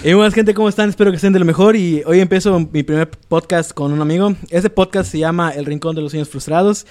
Hey, 0.00 0.14
buenas 0.14 0.32
gente, 0.32 0.54
¿cómo 0.54 0.68
están? 0.68 0.88
Espero 0.88 1.10
que 1.10 1.16
estén 1.16 1.32
de 1.32 1.40
lo 1.40 1.44
mejor 1.44 1.74
y 1.74 2.04
hoy 2.06 2.20
empiezo 2.20 2.56
mi 2.60 2.84
primer 2.84 3.10
podcast 3.10 3.72
con 3.72 3.92
un 3.92 4.00
amigo. 4.00 4.32
Este 4.48 4.70
podcast 4.70 5.10
se 5.10 5.18
llama 5.18 5.50
El 5.50 5.66
Rincón 5.66 5.96
de 5.96 6.02
los 6.02 6.12
Sueños 6.12 6.28
Frustrados. 6.28 6.86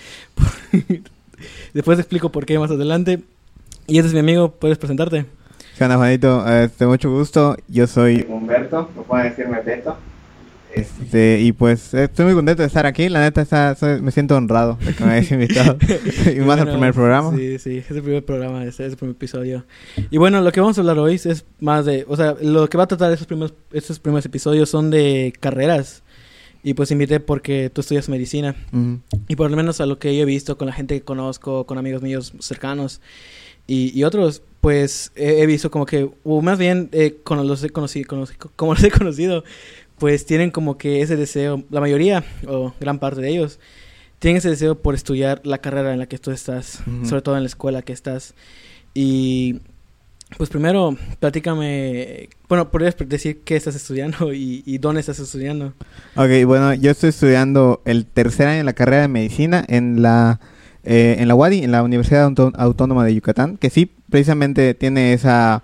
Después 1.73 1.97
te 1.97 2.01
explico 2.01 2.33
por 2.33 2.45
qué 2.45 2.59
más 2.59 2.69
adelante. 2.69 3.21
Y 3.87 3.97
este 3.97 4.09
es 4.09 4.13
mi 4.13 4.19
amigo, 4.19 4.51
¿puedes 4.51 4.77
presentarte? 4.77 5.25
¿Qué 5.77 5.83
onda, 5.85 5.95
Juanito? 5.95 6.45
Este, 6.47 6.85
mucho 6.85 7.09
gusto. 7.09 7.55
Yo 7.69 7.87
soy 7.87 8.25
Humberto, 8.27 8.89
me 8.97 9.03
pueden 9.03 9.29
decirme 9.29 9.61
Beto. 9.61 9.95
Este, 10.77 11.41
y 11.41 11.51
pues 11.51 11.93
estoy 11.93 12.25
muy 12.25 12.33
contento 12.33 12.61
de 12.61 12.67
estar 12.67 12.85
aquí. 12.85 13.09
La 13.09 13.21
neta, 13.21 13.41
está, 13.41 13.75
me 14.01 14.11
siento 14.11 14.35
honrado 14.35 14.77
de 14.83 14.93
que 14.93 15.03
me 15.03 15.11
hayas 15.13 15.31
invitado. 15.31 15.77
y 16.35 16.39
más 16.39 16.59
al 16.59 16.69
primer 16.69 16.93
programa. 16.93 17.35
Sí, 17.35 17.59
sí, 17.59 17.77
es 17.77 17.91
el 17.91 18.01
primer 18.01 18.23
programa, 18.23 18.63
es 18.65 18.79
el 18.79 18.95
primer 18.95 19.15
episodio. 19.15 19.65
Y 20.11 20.17
bueno, 20.17 20.41
lo 20.41 20.51
que 20.51 20.59
vamos 20.59 20.77
a 20.77 20.81
hablar 20.81 20.99
hoy 20.99 21.15
es 21.15 21.45
más 21.59 21.85
de. 21.85 22.05
O 22.07 22.15
sea, 22.15 22.35
lo 22.41 22.67
que 22.69 22.77
va 22.77 22.85
a 22.85 22.87
tratar 22.87 23.11
estos 23.11 23.27
primeros, 23.27 23.53
estos 23.71 23.99
primeros 23.99 24.25
episodios 24.25 24.69
son 24.69 24.89
de 24.89 25.33
carreras. 25.39 26.03
Y 26.63 26.73
pues 26.73 26.91
invité 26.91 27.19
porque 27.19 27.69
tú 27.69 27.81
estudias 27.81 28.09
medicina. 28.09 28.55
Y 29.27 29.35
por 29.35 29.49
lo 29.49 29.55
menos 29.55 29.79
a 29.79 29.85
lo 29.85 29.99
que 29.99 30.15
yo 30.15 30.23
he 30.23 30.25
visto 30.25 30.57
con 30.57 30.67
la 30.67 30.73
gente 30.73 30.95
que 30.95 31.01
conozco, 31.01 31.65
con 31.65 31.77
amigos 31.77 32.01
míos 32.01 32.33
cercanos 32.39 32.99
y, 33.67 33.97
y 33.97 34.03
otros, 34.05 34.41
pues 34.61 35.11
he, 35.15 35.45
visto 35.45 35.69
como 35.69 35.85
que, 35.85 36.09
o 36.23 36.41
más 36.41 36.57
bien, 36.57 36.89
eh, 36.93 37.17
con 37.23 37.45
los 37.45 37.63
he 37.63 37.69
conocido, 37.69 38.07
como 38.55 38.73
los 38.73 38.83
he 38.83 38.91
conocido, 38.91 39.43
pues 39.99 40.25
tienen 40.25 40.51
como 40.51 40.77
que 40.77 41.01
ese 41.01 41.15
deseo, 41.15 41.63
la 41.69 41.79
mayoría 41.79 42.23
o 42.47 42.73
gran 42.79 42.99
parte 42.99 43.21
de 43.21 43.29
ellos, 43.29 43.59
tienen 44.19 44.37
ese 44.37 44.49
deseo 44.49 44.75
por 44.75 44.95
estudiar 44.95 45.41
la 45.43 45.59
carrera 45.59 45.93
en 45.93 45.99
la 45.99 46.07
que 46.07 46.17
tú 46.17 46.31
estás, 46.31 46.81
sobre 47.03 47.21
todo 47.21 47.37
en 47.37 47.43
la 47.43 47.47
escuela 47.47 47.81
que 47.81 47.93
estás. 47.93 48.33
Y 48.93 49.61
pues 50.35 50.49
primero, 50.49 50.97
platícame, 51.19 52.29
bueno, 52.49 52.69
podrías 52.69 52.95
decir 53.07 53.41
qué 53.45 53.55
estás 53.55 53.75
estudiando 53.75 54.33
y, 54.33 54.77
dónde 54.79 54.99
estás 54.99 55.19
estudiando. 55.19 55.73
Ok, 56.15 56.45
bueno, 56.45 56.73
yo 56.73 56.91
estoy 56.91 57.09
estudiando 57.09 57.81
el 57.85 58.05
tercer 58.05 58.47
año 58.47 58.57
de 58.57 58.63
la 58.65 58.73
carrera 58.73 59.03
de 59.03 59.07
medicina 59.07 59.63
en 59.67 60.01
la, 60.01 60.39
eh, 60.83 61.17
en 61.19 61.27
la 61.27 61.35
UADI, 61.35 61.63
en 61.63 61.71
la 61.71 61.83
Universidad 61.83 62.31
Autónoma 62.55 63.05
de 63.05 63.15
Yucatán, 63.15 63.57
que 63.57 63.69
sí, 63.69 63.91
precisamente 64.09 64.73
tiene 64.73 65.13
esa 65.13 65.63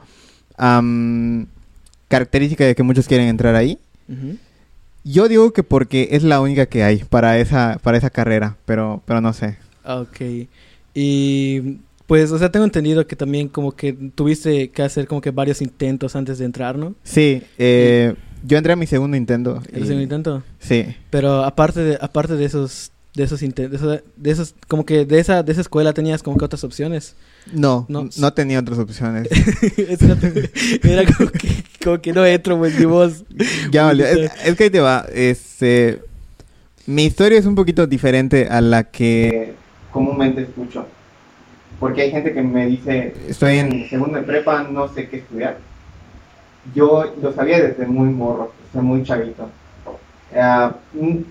característica 2.07 2.63
de 2.63 2.75
que 2.75 2.83
muchos 2.83 3.07
quieren 3.07 3.27
entrar 3.27 3.55
ahí. 3.55 3.79
Yo 5.03 5.27
digo 5.27 5.51
que 5.51 5.63
porque 5.63 6.09
es 6.11 6.23
la 6.23 6.39
única 6.39 6.65
que 6.65 6.83
hay 6.83 7.03
para 7.03 7.37
esa, 7.37 7.79
para 7.83 7.97
esa 7.97 8.09
carrera, 8.09 8.57
pero, 8.65 9.01
pero 9.05 9.19
no 9.19 9.33
sé. 9.33 9.57
Ok. 9.85 10.47
Y 10.93 11.79
pues, 12.07 12.31
o 12.31 12.37
sea, 12.37 12.51
tengo 12.51 12.63
entendido 12.65 13.05
que 13.05 13.15
también 13.15 13.49
como 13.49 13.73
que 13.73 13.91
tuviste 14.15 14.69
que 14.69 14.81
hacer 14.81 15.07
como 15.07 15.19
que 15.19 15.31
varios 15.31 15.61
intentos 15.61 16.15
antes 16.15 16.37
de 16.37 16.45
entrar, 16.45 16.77
¿no? 16.77 16.95
Sí, 17.03 17.41
eh, 17.57 18.13
yo 18.45 18.57
entré 18.57 18.73
a 18.73 18.75
mi 18.77 18.87
segundo 18.87 19.17
intento. 19.17 19.61
¿El 19.73 19.83
segundo 19.83 20.03
intento? 20.03 20.43
Sí. 20.59 20.85
Pero 21.09 21.43
aparte 21.43 21.81
de, 21.81 21.97
aparte 21.99 22.35
de 22.35 22.45
esos 22.45 22.92
de 23.15 23.23
esos 23.23 23.43
intentos, 23.43 23.81
de 24.15 24.31
esos, 24.31 24.55
como 24.67 24.85
que 24.85 25.05
de 25.05 25.19
esa, 25.19 25.43
de 25.43 25.51
esa 25.51 25.61
escuela 25.61 25.93
tenías 25.93 26.23
como 26.23 26.37
que 26.37 26.45
otras 26.45 26.63
opciones. 26.63 27.15
No, 27.51 27.85
no, 27.87 28.09
no 28.17 28.33
tenía 28.33 28.59
otras 28.59 28.79
opciones. 28.79 29.27
era 30.83 31.05
como 31.05 31.29
que, 31.29 31.49
como 31.83 32.01
que 32.01 32.13
no 32.13 32.25
entro, 32.25 32.57
pues, 32.57 32.79
ni 32.79 32.85
vos. 32.85 33.23
Ya, 33.71 33.91
es, 33.91 34.31
es, 34.45 34.55
que 34.55 34.63
ahí 34.63 34.69
te 34.69 34.79
va, 34.79 35.05
este, 35.13 36.01
mi 36.87 37.05
historia 37.05 37.37
es 37.37 37.45
un 37.45 37.55
poquito 37.55 37.85
diferente 37.85 38.47
a 38.49 38.61
la 38.61 38.85
que 38.85 39.53
comúnmente 39.91 40.41
escucho. 40.41 40.87
Porque 41.79 42.01
hay 42.01 42.11
gente 42.11 42.33
que 42.33 42.41
me 42.41 42.65
dice, 42.65 43.13
estoy 43.27 43.57
en 43.57 43.89
segundo 43.89 44.17
de 44.17 44.23
prepa, 44.23 44.63
no 44.63 44.87
sé 44.93 45.09
qué 45.09 45.17
estudiar. 45.17 45.57
Yo 46.73 47.13
lo 47.21 47.33
sabía 47.33 47.61
desde 47.61 47.85
muy 47.85 48.07
morro, 48.07 48.53
desde 48.71 48.81
muy 48.81 49.03
chavito 49.03 49.49
eh, 50.35 50.71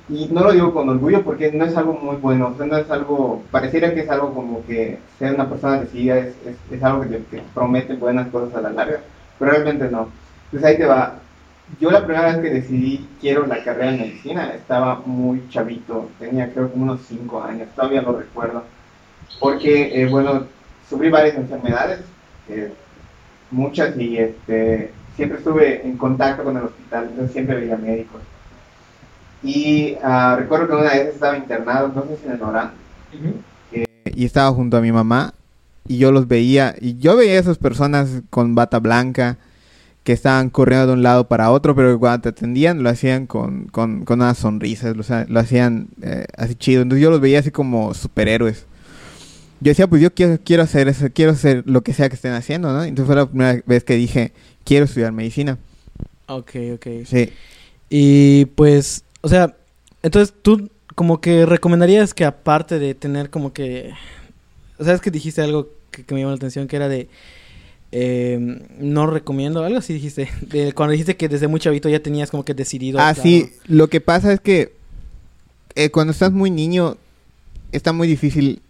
y 0.08 0.26
no 0.26 0.44
lo 0.44 0.52
digo 0.52 0.72
con 0.72 0.88
orgullo 0.88 1.22
porque 1.22 1.50
no 1.50 1.64
es 1.64 1.76
algo 1.76 1.94
muy 1.94 2.16
bueno, 2.16 2.54
no 2.56 2.76
es 2.76 2.90
algo, 2.90 3.42
pareciera 3.50 3.92
que 3.92 4.00
es 4.00 4.10
algo 4.10 4.32
como 4.32 4.64
que 4.64 4.98
ser 5.18 5.34
una 5.34 5.48
persona 5.48 5.80
decidida 5.80 6.18
es, 6.18 6.34
es, 6.70 6.82
algo 6.82 7.02
que, 7.02 7.42
promete 7.52 7.94
buenas 7.94 8.28
cosas 8.28 8.54
a 8.54 8.60
la 8.60 8.70
larga, 8.70 9.00
pero 9.38 9.50
realmente 9.50 9.90
no. 9.90 10.08
Entonces 10.46 10.70
ahí 10.70 10.76
te 10.76 10.86
va. 10.86 11.18
Yo 11.80 11.90
la 11.90 12.04
primera 12.04 12.26
vez 12.26 12.36
que 12.38 12.50
decidí 12.50 13.08
quiero 13.20 13.46
la 13.46 13.64
carrera 13.64 13.92
de 13.92 13.98
medicina 13.98 14.52
estaba 14.54 15.02
muy 15.06 15.48
chavito, 15.48 16.10
tenía 16.18 16.52
creo 16.52 16.70
como 16.70 16.84
unos 16.84 17.00
5 17.08 17.42
años, 17.42 17.68
todavía 17.74 18.02
lo 18.02 18.18
recuerdo, 18.18 18.62
porque 19.40 20.02
eh, 20.02 20.06
bueno, 20.06 20.44
sufrí 20.88 21.08
varias 21.10 21.36
enfermedades, 21.36 22.00
eh, 22.48 22.72
muchas 23.50 23.96
y 23.96 24.18
este, 24.18 24.92
siempre 25.16 25.38
estuve 25.38 25.84
en 25.86 25.96
contacto 25.96 26.44
con 26.44 26.56
el 26.56 26.64
hospital, 26.64 27.06
entonces 27.10 27.32
siempre 27.32 27.56
veía 27.56 27.76
médicos 27.76 28.20
y 29.42 29.94
uh, 30.02 30.36
recuerdo 30.36 30.68
que 30.68 30.74
una 30.74 30.90
vez 30.90 31.14
estaba 31.14 31.36
internado, 31.36 31.88
no 31.88 32.02
sé 32.02 32.16
si 32.16 32.26
en 32.26 32.32
el 32.32 32.38
y 34.14 34.24
estaba 34.24 34.50
junto 34.52 34.76
a 34.76 34.80
mi 34.80 34.92
mamá 34.92 35.34
y 35.86 35.98
yo 35.98 36.12
los 36.12 36.28
veía. 36.28 36.74
Y 36.80 36.98
yo 36.98 37.16
veía 37.16 37.34
a 37.34 37.40
esas 37.40 37.58
personas 37.58 38.22
con 38.30 38.54
bata 38.54 38.78
blanca 38.78 39.38
que 40.04 40.12
estaban 40.12 40.50
corriendo 40.50 40.88
de 40.88 40.92
un 40.94 41.02
lado 41.02 41.28
para 41.28 41.50
otro, 41.50 41.74
pero 41.76 41.98
cuando 41.98 42.22
te 42.22 42.28
atendían 42.30 42.82
lo 42.82 42.90
hacían 42.90 43.26
con, 43.26 43.66
con, 43.66 44.04
con 44.04 44.20
unas 44.20 44.38
sonrisas, 44.38 44.96
lo, 44.96 45.04
lo 45.28 45.40
hacían 45.40 45.88
eh, 46.02 46.26
así 46.36 46.54
chido. 46.54 46.82
Entonces 46.82 47.02
yo 47.02 47.10
los 47.10 47.20
veía 47.20 47.38
así 47.38 47.50
como 47.50 47.94
superhéroes. 47.94 48.66
Yo 49.60 49.70
decía, 49.70 49.86
pues 49.86 50.02
yo 50.02 50.12
quiero, 50.12 50.38
quiero 50.44 50.64
hacer 50.64 50.88
eso, 50.88 51.06
quiero 51.14 51.32
hacer 51.32 51.62
lo 51.66 51.82
que 51.82 51.92
sea 51.92 52.08
que 52.08 52.16
estén 52.16 52.32
haciendo, 52.32 52.72
¿no? 52.72 52.82
Entonces 52.82 53.06
fue 53.06 53.14
la 53.14 53.26
primera 53.26 53.62
vez 53.64 53.84
que 53.84 53.94
dije, 53.94 54.32
quiero 54.64 54.86
estudiar 54.86 55.12
medicina. 55.12 55.56
Ok, 56.26 56.50
ok. 56.74 56.86
Sí. 57.06 57.32
Y 57.88 58.46
pues 58.56 59.04
o 59.22 59.28
sea, 59.28 59.56
entonces 60.02 60.34
tú 60.42 60.70
como 60.94 61.20
que 61.20 61.46
recomendarías 61.46 62.12
que 62.12 62.24
aparte 62.24 62.78
de 62.78 62.94
tener 62.94 63.30
como 63.30 63.52
que... 63.52 63.92
O 64.78 64.84
sea, 64.84 64.94
es 64.94 65.00
que 65.00 65.10
dijiste 65.10 65.40
algo 65.40 65.70
que, 65.90 66.04
me 66.12 66.20
llamó 66.20 66.32
la 66.32 66.36
atención, 66.36 66.68
que 66.68 66.76
era 66.76 66.88
de... 66.88 67.08
Eh, 67.94 68.38
no 68.78 69.06
recomiendo, 69.06 69.64
algo 69.64 69.78
así 69.78 69.92
dijiste. 69.94 70.28
cuando 70.74 70.92
dijiste 70.92 71.16
que 71.16 71.28
desde 71.28 71.48
muy 71.48 71.60
chavito 71.60 71.88
ya 71.88 72.00
tenías 72.00 72.30
como 72.30 72.44
que 72.44 72.54
decidido. 72.54 72.98
Ah, 73.00 73.14
sí. 73.14 73.52
Lo 73.66 73.88
que 73.88 74.00
pasa 74.00 74.32
es 74.32 74.40
que 74.40 74.74
eh, 75.74 75.90
cuando 75.90 76.12
estás 76.12 76.32
muy 76.32 76.50
niño 76.50 76.96
está 77.70 77.92
muy 77.92 78.08
difícil 78.08 78.60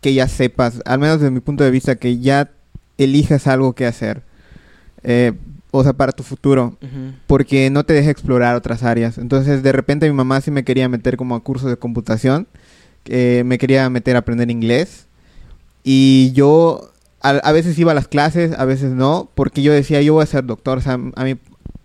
que 0.00 0.12
ya 0.12 0.28
sepas, 0.28 0.80
al 0.84 0.98
menos 0.98 1.20
desde 1.20 1.30
mi 1.30 1.40
punto 1.40 1.64
de 1.64 1.70
vista, 1.70 1.96
que 1.96 2.18
ya 2.18 2.50
elijas 2.98 3.46
algo 3.46 3.72
que 3.74 3.86
hacer. 3.86 4.22
Eh, 5.02 5.32
o 5.76 5.82
sea, 5.82 5.92
para 5.92 6.12
tu 6.12 6.22
futuro, 6.22 6.76
porque 7.26 7.68
no 7.70 7.84
te 7.84 7.92
deja 7.94 8.10
explorar 8.10 8.54
otras 8.54 8.82
áreas. 8.82 9.18
Entonces, 9.18 9.62
de 9.62 9.72
repente 9.72 10.08
mi 10.08 10.14
mamá 10.14 10.40
sí 10.40 10.50
me 10.50 10.64
quería 10.64 10.88
meter 10.88 11.16
como 11.16 11.34
a 11.34 11.42
cursos 11.42 11.68
de 11.68 11.76
computación, 11.76 12.46
me 13.08 13.58
quería 13.58 13.90
meter 13.90 14.16
a 14.16 14.20
aprender 14.20 14.50
inglés, 14.50 15.06
y 15.82 16.32
yo 16.32 16.92
a, 17.20 17.52
veces 17.52 17.78
iba 17.78 17.92
a 17.92 17.94
las 17.94 18.06
clases, 18.06 18.52
a 18.58 18.64
veces 18.66 18.92
no, 18.92 19.30
porque 19.34 19.62
yo 19.62 19.72
decía, 19.72 20.02
yo 20.02 20.14
voy 20.14 20.22
a 20.22 20.26
ser 20.26 20.44
doctor, 20.44 20.78
o 20.78 20.80
sea, 20.80 20.94
a 20.94 21.24
mí, 21.24 21.36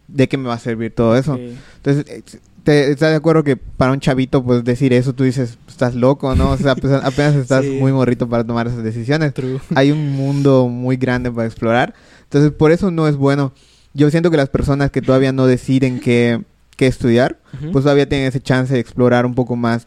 ¿de 0.07 0.27
qué 0.27 0.37
me 0.37 0.49
va 0.49 0.55
a 0.55 0.59
servir 0.59 0.93
todo 0.93 1.15
eso? 1.15 1.39
Entonces, 1.77 2.05
eh, 2.09 2.23
te, 2.63 2.91
¿estás 2.91 3.11
de 3.11 3.15
acuerdo 3.15 3.43
que 3.43 3.55
para 3.55 3.93
un 3.93 4.01
chavito, 4.01 4.43
pues 4.43 4.65
decir 4.65 4.91
eso, 4.91 5.13
tú 5.13 5.23
dices, 5.23 5.57
estás 5.67 5.95
loco, 5.95 6.35
¿no? 6.35 6.51
O 6.51 6.57
sea, 6.57 6.75
pues, 6.75 6.91
apenas 6.93 7.35
estás 7.37 7.65
muy 7.65 7.93
morrito 7.93 8.27
para 8.27 8.43
tomar 8.43 8.67
esas 8.67 8.83
decisiones. 8.83 9.33
Hay 9.75 9.91
un 9.91 10.11
mundo 10.11 10.67
muy 10.67 10.97
grande 10.97 11.31
para 11.31 11.47
explorar. 11.47 11.93
Entonces, 12.23 12.51
por 12.51 12.71
eso 12.71 12.91
no 12.91 13.07
es 13.07 13.15
bueno 13.15 13.53
yo 13.93 14.09
siento 14.09 14.31
que 14.31 14.37
las 14.37 14.49
personas 14.49 14.91
que 14.91 15.01
todavía 15.01 15.31
no 15.31 15.45
deciden 15.47 15.99
qué, 15.99 16.43
estudiar, 16.77 17.39
pues 17.73 17.83
todavía 17.83 18.07
tienen 18.07 18.27
ese 18.27 18.39
chance 18.39 18.73
de 18.73 18.79
explorar 18.79 19.25
un 19.25 19.35
poco 19.35 19.57
más 19.57 19.85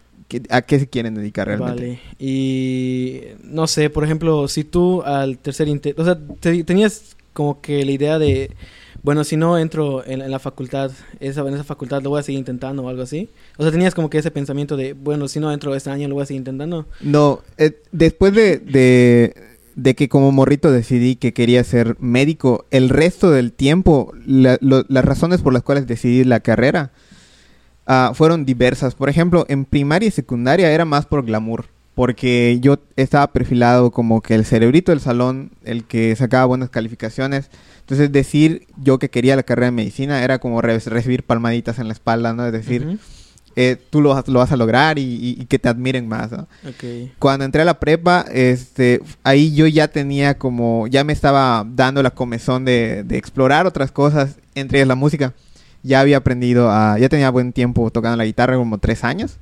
a 0.50 0.62
qué 0.62 0.78
se 0.78 0.88
quieren 0.88 1.14
dedicar 1.14 1.46
realmente. 1.46 1.86
Vale. 1.86 2.00
Y 2.18 3.22
no 3.44 3.66
sé, 3.66 3.90
por 3.90 4.04
ejemplo, 4.04 4.46
si 4.48 4.64
tú 4.64 5.02
al 5.02 5.38
tercer 5.38 5.68
intento, 5.68 6.02
o 6.02 6.04
sea, 6.04 6.18
tenías 6.64 7.16
como 7.32 7.60
que 7.60 7.84
la 7.84 7.92
idea 7.92 8.18
de, 8.18 8.50
bueno, 9.02 9.24
si 9.24 9.36
no 9.36 9.58
entro 9.58 10.04
en, 10.06 10.30
la 10.30 10.38
facultad, 10.38 10.90
esa, 11.18 11.40
en 11.42 11.54
esa 11.54 11.64
facultad 11.64 12.02
lo 12.02 12.10
voy 12.10 12.20
a 12.20 12.22
seguir 12.22 12.38
intentando 12.38 12.82
o 12.82 12.88
algo 12.88 13.02
así. 13.02 13.30
O 13.56 13.62
sea, 13.62 13.72
tenías 13.72 13.94
como 13.94 14.10
que 14.10 14.18
ese 14.18 14.30
pensamiento 14.30 14.76
de, 14.76 14.92
bueno, 14.92 15.28
si 15.28 15.40
no 15.40 15.52
entro 15.52 15.74
este 15.74 15.90
año 15.90 16.08
lo 16.08 16.14
voy 16.14 16.22
a 16.22 16.26
seguir 16.26 16.40
intentando. 16.40 16.86
No, 17.00 17.40
eh, 17.58 17.80
después 17.90 18.34
de 18.34 18.58
de 18.58 19.51
que 19.94 20.08
como 20.08 20.32
morrito 20.32 20.70
decidí 20.70 21.16
que 21.16 21.32
quería 21.32 21.64
ser 21.64 21.96
médico, 22.00 22.66
el 22.70 22.88
resto 22.88 23.30
del 23.30 23.52
tiempo, 23.52 24.12
las 24.26 25.04
razones 25.04 25.40
por 25.40 25.52
las 25.52 25.62
cuales 25.62 25.86
decidí 25.86 26.24
la 26.24 26.40
carrera 26.40 26.92
ah, 27.86 28.12
fueron 28.14 28.44
diversas. 28.44 28.94
Por 28.94 29.08
ejemplo, 29.08 29.46
en 29.48 29.64
primaria 29.64 30.08
y 30.08 30.12
secundaria 30.12 30.70
era 30.70 30.84
más 30.84 31.06
por 31.06 31.24
glamour, 31.24 31.66
porque 31.94 32.58
yo 32.60 32.78
estaba 32.96 33.32
perfilado 33.32 33.90
como 33.90 34.20
que 34.22 34.34
el 34.34 34.44
cerebrito 34.44 34.92
del 34.92 35.00
salón, 35.00 35.52
el 35.64 35.84
que 35.84 36.14
sacaba 36.16 36.46
buenas 36.46 36.70
calificaciones. 36.70 37.50
Entonces 37.80 38.12
decir 38.12 38.66
yo 38.76 38.98
que 38.98 39.10
quería 39.10 39.36
la 39.36 39.42
carrera 39.42 39.66
de 39.66 39.72
medicina 39.72 40.22
era 40.22 40.38
como 40.38 40.62
recibir 40.62 41.24
palmaditas 41.24 41.78
en 41.78 41.88
la 41.88 41.92
espalda, 41.92 42.32
¿no? 42.32 42.46
Es 42.46 42.52
decir, 42.52 42.98
eh, 43.56 43.76
tú 43.90 44.00
lo, 44.00 44.10
vas- 44.10 44.28
lo 44.28 44.38
vas 44.38 44.52
a 44.52 44.56
lograr 44.56 44.98
y, 44.98 45.02
y- 45.02 45.36
y 45.40 45.46
que 45.46 45.58
te 45.58 45.68
admiren 45.68 46.08
más, 46.08 46.30
¿no? 46.32 46.46
Cuando 47.18 47.44
entré 47.44 47.62
a 47.62 47.64
la 47.64 47.78
prepa, 47.80 48.24
este, 48.32 49.00
ahí 49.24 49.54
yo 49.54 49.66
ya 49.66 49.88
tenía 49.88 50.38
como, 50.38 50.86
ya 50.88 51.04
me 51.04 51.12
estaba 51.12 51.66
dando 51.68 52.02
la 52.02 52.10
comezón 52.10 52.64
de, 52.64 53.04
de 53.04 53.16
explorar 53.16 53.66
otras 53.66 53.90
cosas, 53.92 54.36
entre 54.54 54.78
ellas 54.78 54.88
la 54.88 54.94
música. 54.94 55.32
Ya 55.82 56.00
había 56.00 56.18
aprendido 56.18 56.70
a, 56.70 56.98
ya 56.98 57.08
tenía 57.08 57.30
buen 57.30 57.52
tiempo 57.52 57.90
tocando 57.90 58.16
la 58.16 58.24
guitarra, 58.24 58.56
como 58.56 58.78
tres 58.78 59.02
años. 59.04 59.38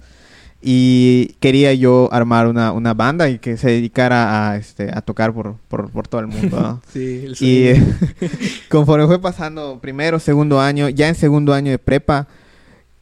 Y 0.62 1.36
quería 1.40 1.72
yo 1.72 2.10
armar 2.12 2.46
una, 2.46 2.72
una 2.72 2.92
banda 2.92 3.30
y 3.30 3.38
que 3.38 3.56
se 3.56 3.68
dedicara 3.70 4.50
a, 4.50 4.56
este, 4.58 4.90
a 4.92 5.00
tocar 5.00 5.32
por, 5.32 5.56
por, 5.68 5.90
por 5.90 6.06
todo 6.06 6.20
el 6.20 6.26
mundo, 6.26 6.60
¿no? 6.60 6.82
Sí, 6.92 7.22
el 7.24 7.36
Y 7.40 7.68
eh, 7.68 7.82
conforme 8.68 9.06
fue 9.06 9.18
pasando 9.20 9.78
primero, 9.80 10.18
segundo 10.18 10.60
año, 10.60 10.88
ya 10.90 11.08
en 11.08 11.14
segundo 11.14 11.54
año 11.54 11.70
de 11.70 11.78
prepa, 11.78 12.26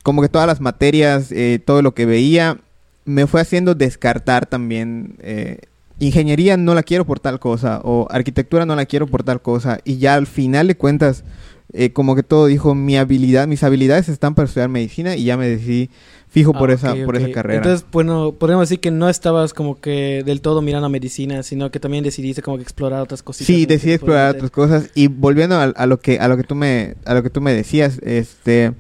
como 0.03 0.23
que 0.23 0.29
todas 0.29 0.47
las 0.47 0.61
materias, 0.61 1.33
eh, 1.33 1.61
todo 1.65 1.83
lo 1.83 1.95
que 1.95 2.07
veía, 2.07 2.59
me 3.05 3.27
fue 3.27 3.41
haciendo 3.41 3.75
descartar 3.75 4.47
también. 4.47 5.17
eh, 5.21 5.59
ingeniería 6.01 6.57
no 6.57 6.75
la 6.75 6.83
quiero 6.85 7.05
por 7.05 7.19
tal 7.21 7.41
cosa, 7.41 7.81
o 7.83 8.07
arquitectura 8.11 8.65
no 8.65 8.77
la 8.77 8.87
quiero 8.87 9.07
por 9.07 9.25
tal 9.25 9.43
cosa, 9.43 9.81
y 9.85 9.99
ya 9.99 10.15
al 10.15 10.27
final 10.27 10.69
de 10.69 10.77
cuentas, 10.77 11.25
eh, 11.73 11.91
como 11.93 12.15
que 12.15 12.23
todo 12.23 12.47
dijo, 12.47 12.75
mi 12.75 12.97
habilidad, 12.97 13.49
mis 13.49 13.65
habilidades 13.65 14.09
están 14.09 14.35
para 14.37 14.47
estudiar 14.47 14.69
medicina, 14.69 15.17
y 15.17 15.25
ya 15.25 15.37
me 15.37 15.49
decidí 15.49 15.91
fijo 16.29 16.53
por, 16.53 16.71
Ah, 16.71 16.75
esa, 16.75 16.95
por 17.05 17.17
esa 17.17 17.31
carrera. 17.33 17.57
Entonces, 17.59 17.85
bueno, 17.91 18.33
podríamos 18.33 18.69
decir 18.69 18.81
que 18.81 18.91
no 18.91 19.09
estabas 19.09 19.55
como 19.55 19.81
que 19.81 20.23
del 20.25 20.41
todo 20.41 20.63
mirando 20.63 20.87
a 20.87 20.91
medicina, 20.91 21.43
sino 21.43 21.71
que 21.71 21.81
también 21.81 22.05
decidiste 22.05 22.43
como 22.43 22.59
que 22.59 22.63
explorar 22.63 23.01
otras 23.01 23.23
cositas. 23.23 23.47
Sí, 23.47 23.67
decidí 23.67 23.95
explorar 23.95 24.37
otras 24.37 24.51
cosas 24.51 24.91
y 24.95 25.09
volviendo 25.09 25.57
a, 25.57 25.65
a 25.65 25.87
lo 25.87 25.99
que 25.99 26.21
a 26.21 26.29
lo 26.29 26.37
que 26.37 26.45
tú 26.45 26.55
me 26.55 26.95
a 27.07 27.15
lo 27.15 27.23
que 27.23 27.31
tú 27.31 27.41
me 27.41 27.53
decías, 27.55 27.99
este 28.03 28.75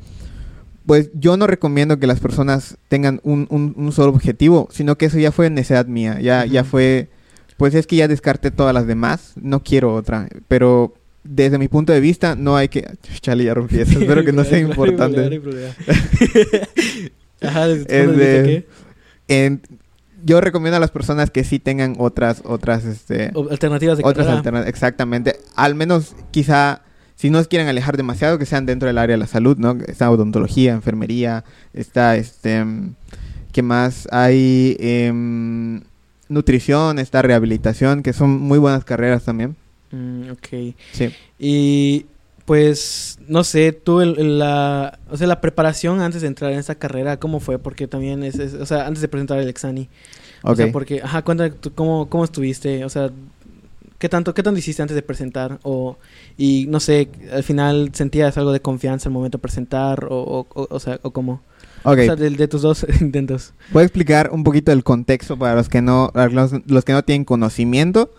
pues 0.89 1.11
yo 1.15 1.37
no 1.37 1.47
recomiendo 1.47 2.01
que 2.01 2.09
las 2.09 2.19
personas 2.19 2.79
tengan 2.89 3.21
un, 3.23 3.47
un- 3.51 3.75
un 3.77 3.93
solo 3.93 4.11
objetivo, 4.11 4.69
sino 4.73 4.97
que 4.99 5.07
eso 5.07 5.19
ya 5.19 5.31
fue 5.31 5.49
necesidad 5.51 5.87
mía, 5.87 6.19
ya 6.21 6.45
ya 6.47 6.65
fue 6.65 7.09
pues 7.57 7.75
es 7.75 7.87
que 7.87 7.95
ya 7.97 8.09
descarté 8.09 8.51
todas 8.51 8.73
las 8.75 8.87
demás, 8.89 9.35
no 9.37 9.63
quiero 9.63 9.95
otra, 9.95 10.29
pero 10.49 10.95
desde 11.25 11.59
mi 11.59 11.69
punto 11.69 11.93
de 11.93 12.01
vista 12.01 12.35
no 12.37 12.57
hay 12.57 12.69
que 12.69 12.87
Chale, 13.21 13.45
ya 13.45 13.55
rompí 13.55 13.79
eso, 13.79 13.99
espero 14.01 14.25
que 14.25 14.33
no 14.33 14.43
sea 14.45 14.59
importante. 14.69 15.41
Ajá, 17.43 17.67
Es 17.69 17.87
de 17.87 18.67
En- 19.29 19.61
yo 20.25 20.41
recomiendo 20.41 20.77
a 20.77 20.81
las 20.81 20.91
personas 20.91 21.31
que 21.31 21.45
sí 21.45 21.61
tengan 21.61 21.95
otras 21.99 22.43
otras 22.45 22.85
este 22.85 23.31
Alternativas 23.51 23.99
de 23.99 24.05
otras 24.05 24.27
alternativas, 24.27 24.69
exactamente. 24.69 25.37
Al 25.55 25.77
menos 25.77 26.17
quizá 26.33 26.83
si 27.19 27.31
no 27.31 27.43
quieren 27.45 27.67
alejar 27.67 27.97
demasiado, 27.97 28.39
que 28.39 28.47
sean 28.47 28.65
dentro 28.65 28.87
del 28.87 28.97
área 28.97 29.15
de 29.15 29.19
la 29.19 29.27
salud, 29.27 29.57
¿no? 29.59 29.73
Está 29.89 30.09
odontología, 30.09 30.73
enfermería, 30.73 31.43
está 31.75 32.15
este, 32.15 32.65
mm, 32.65 32.95
¿qué 33.51 33.63
más? 33.63 34.07
Hay 34.13 34.77
em, 34.79 35.83
nutrición, 36.29 37.01
está 37.01 37.21
rehabilitación, 37.23 38.03
que 38.05 38.13
son 38.13 38.31
muy 38.41 38.59
buenas 38.59 38.85
carreras 38.85 39.25
también. 39.25 39.57
Mm, 39.91 40.31
ok. 40.31 40.75
Sí. 40.93 41.11
Y 41.41 42.07
pues, 42.45 43.19
no 43.27 43.43
sé, 43.45 43.73
tú, 43.73 44.01
el- 44.01 44.39
la, 44.39 44.99
o 45.11 45.17
sea, 45.17 45.27
la 45.27 45.41
preparación 45.41 46.01
antes 46.01 46.23
de 46.23 46.29
entrar 46.29 46.53
en 46.53 46.59
esta 46.59 46.77
carrera, 46.77 47.19
¿cómo 47.19 47.41
fue? 47.41 47.59
Porque 47.59 47.87
también 47.89 48.23
es, 48.23 48.39
es- 48.39 48.55
o 48.55 48.65
sea, 48.65 48.87
antes 48.87 49.01
de 49.03 49.09
presentar 49.09 49.39
el 49.39 49.49
exani. 49.49 49.89
O 50.43 50.53
Ok. 50.53 50.57
sea, 50.57 50.73
porque, 50.73 51.03
ajá, 51.03 51.23
cuéntame 51.23 51.53
cómo, 51.75 52.09
cómo 52.09 52.25
estuviste, 52.25 52.85
o 52.85 52.89
sea, 52.89 53.11
¿qué 53.99 54.09
tanto, 54.09 54.35
qué 54.35 54.43
tanto 54.43 54.59
hiciste 54.59 54.83
antes 54.83 54.95
de 54.95 55.03
presentar? 55.03 55.59
O, 55.63 55.97
y 56.37 56.67
no 56.69 56.81
sé, 56.81 57.09
al 57.33 57.43
final 57.43 57.91
sentías 57.93 58.39
algo 58.39 58.53
de 58.53 58.61
confianza 58.61 59.09
al 59.09 59.13
momento 59.13 59.39
de 59.39 59.43
presentar, 59.43 60.07
o, 60.07 60.17
o, 60.17 60.47
o, 60.55 60.69
o 60.71 60.81
sea, 60.81 60.99
o 61.03 61.11
cómo. 61.11 61.43
Ok. 61.85 61.99
O 61.99 62.05
sea, 62.05 62.17
de, 62.17 62.31
de 62.31 62.49
tus 62.49 62.63
dos 62.63 62.87
intentos. 63.01 63.53
Voy 63.73 63.83
a 63.83 63.85
explicar 63.85 64.31
un 64.33 64.45
poquito 64.45 64.73
el 64.73 64.85
contexto 64.85 65.39
para 65.39 65.55
los 65.55 65.69
que 65.69 65.83
no, 65.83 66.13
los, 66.15 66.53
los 66.67 66.85
que 66.85 66.93
no 66.93 67.05
tienen 67.05 67.25
conocimiento. 67.25 68.13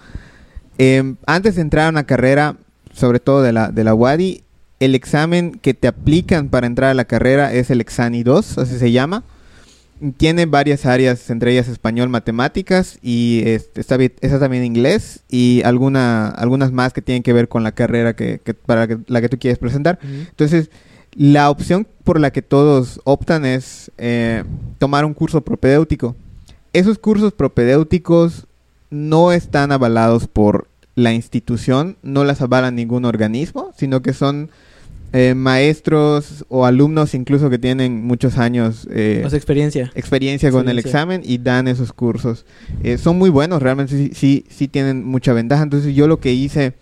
Em, 0.78 1.18
antes 1.26 1.56
de 1.56 1.62
entrar 1.62 1.88
a 1.88 1.90
una 1.90 2.06
carrera, 2.06 2.58
sobre 2.94 3.20
todo 3.20 3.42
de 3.42 3.52
la, 3.52 3.72
de 3.72 3.84
la 3.84 3.94
WADI, 3.94 4.44
el 4.80 4.96
examen 4.96 5.60
que 5.62 5.74
te 5.74 5.88
aplican 5.88 6.50
para 6.50 6.68
entrar 6.68 6.92
a 6.92 6.94
la 6.94 7.06
carrera 7.06 7.54
es 7.54 7.70
el 7.70 7.81
Exani 7.81 8.24
2, 8.24 8.58
así 8.60 8.80
se 8.80 8.92
llama. 8.92 9.24
Tiene 10.16 10.46
varias 10.46 10.86
áreas, 10.86 11.30
entre 11.30 11.51
ellas 11.51 11.68
español, 11.68 12.07
matemáticas 12.07 13.00
y 13.01 13.42
este, 13.46 13.81
está, 13.81 13.98
está 13.98 14.40
también 14.40 14.63
inglés 14.63 15.22
y 15.30 15.62
alguna, 15.66 16.30
algunas 16.30 16.72
más 16.72 16.94
que 16.94 17.01
tienen 17.01 17.22
que 17.22 17.34
ver 17.34 17.50
con 17.50 17.63
la 17.63 17.74
carrera 17.74 18.16
que, 18.16 18.40
que- 18.42 18.54
para 18.54 18.88
que- 18.88 19.00
la 19.07 19.19
que 19.19 19.28
tú 19.28 19.38
quieres 19.38 19.57
presentar. 19.60 20.00
Entonces, 20.04 20.69
la 21.16 21.50
opción 21.50 21.86
por 22.06 22.19
la 22.19 22.31
que 22.31 22.42
todos 22.42 23.01
optan 23.04 23.44
es 23.46 23.92
eh, 23.98 24.44
tomar 24.78 25.04
un 25.04 25.13
curso 25.13 25.42
propedéutico. 25.42 26.16
Esos 26.72 26.98
cursos 26.98 27.34
propedéuticos 27.34 28.48
no 28.90 29.34
están 29.34 29.72
avalados 29.74 30.28
por 30.28 30.68
la 30.95 31.13
institución, 31.13 31.98
no 32.04 32.24
las 32.24 32.42
avala 32.42 32.72
ningún 32.72 33.04
organismo, 33.06 33.74
sino 33.75 34.02
que 34.02 34.13
son 34.13 34.50
eh, 35.14 35.34
maestros 35.36 36.46
o 36.50 36.66
alumnos 36.66 37.14
incluso 37.16 37.50
que 37.50 37.58
tienen 37.58 38.06
muchos 38.06 38.38
años 38.38 38.88
eh, 38.92 39.24
sea, 39.30 39.38
experiencia. 39.38 39.92
experiencia 39.96 40.52
con 40.52 40.70
el 40.70 40.78
examen 40.80 41.22
y 41.26 41.38
dan 41.40 41.68
esos 41.68 41.94
cursos. 41.94 42.46
Eh, 42.84 42.98
son 42.98 43.18
muy 43.18 43.30
buenos, 43.30 43.62
realmente 43.62 43.96
sí, 43.98 44.12
sí, 44.14 44.46
sí 44.50 44.68
tienen 44.68 45.04
mucha 45.06 45.34
ventaja. 45.34 45.64
Entonces 45.64 45.96
yo 45.96 46.08
lo 46.08 46.20
que 46.20 46.34
hice 46.34 46.74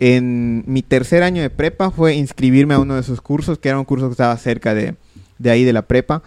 en 0.00 0.62
mi 0.66 0.82
tercer 0.82 1.22
año 1.22 1.42
de 1.42 1.50
prepa 1.50 1.90
fue 1.90 2.14
inscribirme 2.14 2.74
a 2.74 2.78
uno 2.78 2.94
de 2.94 3.00
esos 3.00 3.20
cursos, 3.20 3.58
que 3.58 3.68
era 3.68 3.78
un 3.78 3.84
curso 3.84 4.06
que 4.06 4.12
estaba 4.12 4.36
cerca 4.36 4.72
de, 4.74 4.94
de 5.38 5.50
ahí 5.50 5.64
de 5.64 5.72
la 5.72 5.82
prepa. 5.82 6.22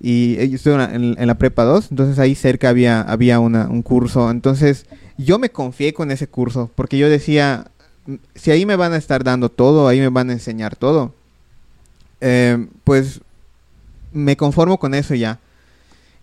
Y 0.00 0.36
eh, 0.38 0.48
yo 0.48 0.54
estuve 0.56 0.74
en 0.74 0.78
la, 0.78 0.94
en- 1.20 1.26
la 1.26 1.34
prepa 1.38 1.64
2, 1.64 1.88
entonces 1.90 2.20
ahí 2.20 2.36
cerca 2.36 2.68
había, 2.68 3.00
había 3.00 3.40
una, 3.40 3.66
un 3.68 3.82
curso. 3.82 4.30
Entonces 4.30 4.86
yo 5.16 5.40
me 5.40 5.50
confié 5.50 5.92
con 5.92 6.12
ese 6.12 6.28
curso, 6.28 6.70
porque 6.76 6.96
yo 6.98 7.10
decía, 7.10 7.66
"Mm, 7.66 7.77
si 8.34 8.50
ahí 8.50 8.64
me 8.66 8.76
van 8.76 8.92
a 8.92 8.96
estar 8.96 9.22
dando 9.24 9.48
todo, 9.50 9.86
ahí 9.88 10.00
me 10.00 10.08
van 10.08 10.30
a 10.30 10.32
enseñar 10.32 10.76
todo, 10.76 11.14
eh, 12.20 12.66
pues 12.84 13.20
me 14.12 14.36
conformo 14.36 14.78
con 14.78 14.94
eso 14.94 15.14
ya. 15.14 15.38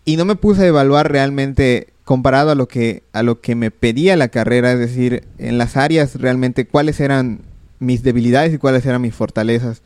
Y 0.04 0.18
no 0.18 0.26
me 0.26 0.36
puse 0.36 0.64
a 0.64 0.68
evaluar 0.68 1.12
realmente 1.12 1.88
comparado 2.04 2.52
a 2.52 2.56
lo 2.56 2.68
que 2.68 3.02
a 3.14 3.24
lo 3.24 3.42
que 3.42 3.56
me 3.56 3.72
pedía 3.72 4.16
la 4.16 4.28
carrera, 4.28 4.72
es 4.74 4.80
decir, 4.80 5.24
en 5.40 5.58
las 5.58 5.76
áreas 5.78 6.16
realmente 6.16 6.66
cuáles 6.68 7.00
eran 7.00 7.40
mis 7.80 8.04
debilidades 8.04 8.54
y 8.54 8.58
cuáles 8.58 8.86
eran 8.86 9.02
mis 9.02 9.14
fortalezas 9.16 9.82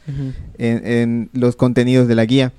en, 0.58 0.86
en 0.86 1.30
los 1.34 1.56
contenidos 1.56 2.08
de 2.08 2.16
la 2.16 2.26
guía, 2.26 2.52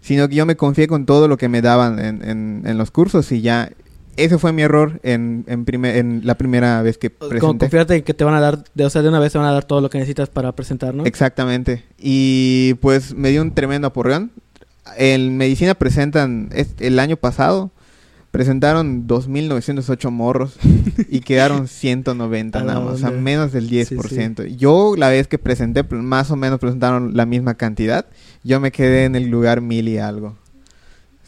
sino 0.00 0.28
que 0.28 0.34
yo 0.36 0.46
me 0.46 0.56
confié 0.56 0.88
con 0.88 1.04
todo 1.06 1.28
lo 1.28 1.36
que 1.36 1.48
me 1.48 1.60
daban 1.62 1.98
en, 1.98 2.22
en- 2.28 2.62
en 2.64 2.78
los 2.78 2.90
cursos 2.90 3.30
y 3.32 3.40
ya 3.42 3.70
ese 4.16 4.38
fue 4.38 4.52
mi 4.52 4.62
error 4.62 5.00
en, 5.02 5.44
en, 5.48 5.64
primer- 5.64 5.96
en 5.96 6.22
la 6.24 6.36
primera 6.36 6.80
vez 6.82 6.98
que 6.98 7.10
Como 7.10 7.30
presenté. 7.30 7.58
confiarte 7.66 7.94
en 7.96 8.02
que 8.02 8.14
te 8.14 8.24
van 8.24 8.34
a 8.34 8.40
dar, 8.40 8.64
de, 8.74 8.84
o 8.84 8.90
sea, 8.90 9.02
de 9.02 9.08
una 9.08 9.20
vez 9.20 9.32
te 9.32 9.38
van 9.38 9.46
a 9.48 9.52
dar 9.52 9.64
todo 9.64 9.80
lo 9.80 9.90
que 9.90 9.98
necesitas 9.98 10.28
para 10.30 10.52
presentar, 10.52 10.94
¿no? 10.94 11.04
Exactamente. 11.04 11.84
Y 11.98 12.74
pues 12.74 13.14
me 13.14 13.30
dio 13.30 13.42
un 13.42 13.52
tremendo 13.54 13.86
aporreón. 13.88 14.30
En 14.98 15.36
medicina 15.36 15.74
presentan, 15.74 16.50
es- 16.52 16.74
el 16.80 16.98
año 16.98 17.16
pasado, 17.16 17.70
presentaron 18.30 19.06
2.908 19.06 20.10
morros 20.10 20.56
y 21.08 21.20
quedaron 21.20 21.68
190 21.68 22.58
A 22.58 22.64
la 22.64 22.74
nada 22.74 22.84
más, 22.84 22.94
o 22.94 22.98
sea, 22.98 23.10
menos 23.10 23.52
del 23.52 23.68
Sí, 23.68 23.76
10%. 23.96 24.56
Yo 24.56 24.94
la 24.96 25.08
vez 25.08 25.28
que 25.28 25.38
presenté, 25.38 25.84
pues, 25.84 26.02
más 26.02 26.30
o 26.30 26.36
menos 26.36 26.58
presentaron 26.58 27.16
la 27.16 27.26
misma 27.26 27.54
cantidad. 27.54 28.06
Yo 28.42 28.60
me 28.60 28.72
quedé 28.72 29.04
en 29.04 29.14
el 29.16 29.28
lugar 29.28 29.60
mil 29.60 29.88
y 29.88 29.98
algo. 29.98 30.36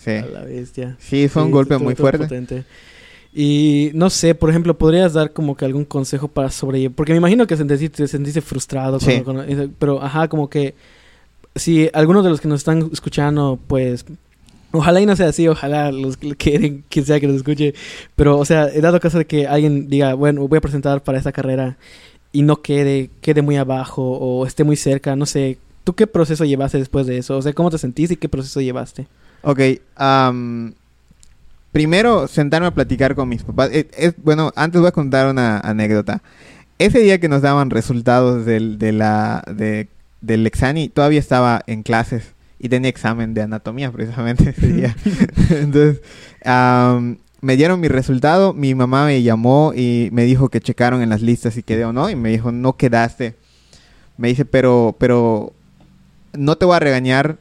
Sí. 0.07 0.13
A 0.13 0.27
la 0.27 0.45
bestia. 0.45 0.97
Sí, 0.99 1.29
fue 1.29 1.43
un 1.43 1.51
golpe 1.51 1.77
muy 1.77 1.95
fuerte. 1.95 2.19
potente. 2.25 2.65
Y 3.35 3.91
no 3.93 4.09
sé, 4.09 4.35
por 4.35 4.49
ejemplo, 4.49 4.79
¿podrías 4.79 5.13
dar 5.13 5.33
como 5.33 5.57
que 5.57 5.67
algún 5.67 5.85
consejo 5.85 6.29
para 6.29 6.51
sobrellevar? 6.51 6.95
Porque 6.97 7.13
me 7.13 7.19
imagino 7.19 7.47
que 7.47 7.57
sentiste, 7.57 7.89
te 7.91 8.09
sentiste 8.09 8.41
frustrado. 8.41 8.99
Sí. 8.99 9.21
cuando- 9.23 9.45
cuando- 9.45 9.69
pero, 9.79 10.03
ajá, 10.03 10.29
como 10.29 10.49
que 10.49 10.75
si 11.55 11.91
algunos 11.93 12.25
de 12.25 12.31
los 12.31 12.41
que 12.41 12.49
nos 12.49 12.61
están 12.61 12.89
escuchando, 12.93 13.59
pues, 13.67 14.07
ojalá 14.73 15.01
y 15.03 15.07
no 15.07 15.17
sea 15.17 15.29
así, 15.29 15.49
ojalá 15.49 15.93
los 15.93 16.17
que 16.17 16.35
quieren, 16.37 16.85
quien 16.89 17.05
sea 17.05 17.21
que 17.21 17.27
nos 17.27 17.37
escuche. 17.37 17.75
Pero, 18.15 18.39
o 18.39 18.45
sea, 18.47 18.69
he 18.73 18.81
dado 18.81 19.01
caso 19.01 19.19
de 19.19 19.27
que 19.27 19.47
alguien 19.47 19.89
diga, 19.89 20.15
bueno, 20.15 20.47
voy 20.49 20.57
a 20.59 20.61
presentar 20.63 21.03
para 21.03 21.19
esta 21.19 21.33
carrera 21.33 21.77
y 22.33 22.41
no 22.43 22.63
quede, 22.63 23.11
quede 23.21 23.43
muy 23.43 23.57
abajo 23.57 24.03
o 24.19 24.47
esté 24.47 24.65
muy 24.65 24.77
cerca, 24.77 25.15
no 25.17 25.27
sé. 25.27 25.59
¿Tú 25.85 25.93
qué 25.95 26.07
proceso 26.07 26.45
llevaste 26.45 26.79
después 26.79 27.07
de 27.07 27.19
eso? 27.19 27.37
O 27.37 27.43
sea, 27.43 27.53
¿cómo 27.53 27.71
te 27.71 27.79
sentiste 27.79 28.15
y 28.15 28.17
qué 28.17 28.29
proceso 28.29 28.61
llevaste? 28.61 29.07
Ok, 29.49 29.61
primero 31.71 32.27
sentarme 32.27 32.67
a 32.67 32.75
platicar 32.75 33.15
con 33.15 33.29
mis 33.29 33.45
papás. 33.45 33.71
Eh, 33.73 33.89
es- 33.97 34.15
bueno, 34.23 34.53
antes 34.57 34.81
voy 34.81 34.89
a 34.89 34.93
contar 34.93 35.29
una 35.31 35.61
anécdota. 35.61 36.21
Ese 36.79 36.99
día 36.99 37.21
que 37.21 37.29
nos 37.29 37.43
daban 37.43 37.71
resultados 37.71 38.45
del, 38.45 38.79
de 38.79 38.91
la, 38.91 39.45
de- 39.47 39.89
del 40.21 40.47
exani, 40.49 40.89
todavía 40.89 41.21
estaba 41.21 41.63
en 41.69 41.85
clases 41.85 42.33
y 42.59 42.69
tenía 42.71 42.89
examen 42.91 43.35
de 43.35 43.43
anatomía 43.43 43.93
precisamente 43.93 44.51
ese 44.51 44.67
día. 44.73 44.97
Entonces, 45.51 46.01
me 47.41 47.57
dieron 47.57 47.79
mi 47.79 47.87
resultado, 47.87 48.53
mi 48.53 48.75
mamá 48.75 49.07
me 49.07 49.23
llamó 49.23 49.73
y 49.77 50.09
me 50.11 50.25
dijo 50.25 50.49
que 50.49 50.61
checaron 50.61 51.03
en 51.03 51.11
las 51.11 51.23
listas 51.23 51.55
si 51.55 51.63
quedé 51.63 51.85
o 51.85 51.93
no 51.93 52.11
y 52.11 52.17
me 52.17 52.31
dijo, 52.31 52.51
no 52.51 52.73
quedaste. 52.77 53.37
Me 54.17 54.27
dice, 54.27 54.45
pero, 54.45 54.97
pero 54.99 55.53
no 56.33 56.57
te 56.57 56.65
voy 56.65 56.75
a 56.75 56.81
regañar, 56.81 57.37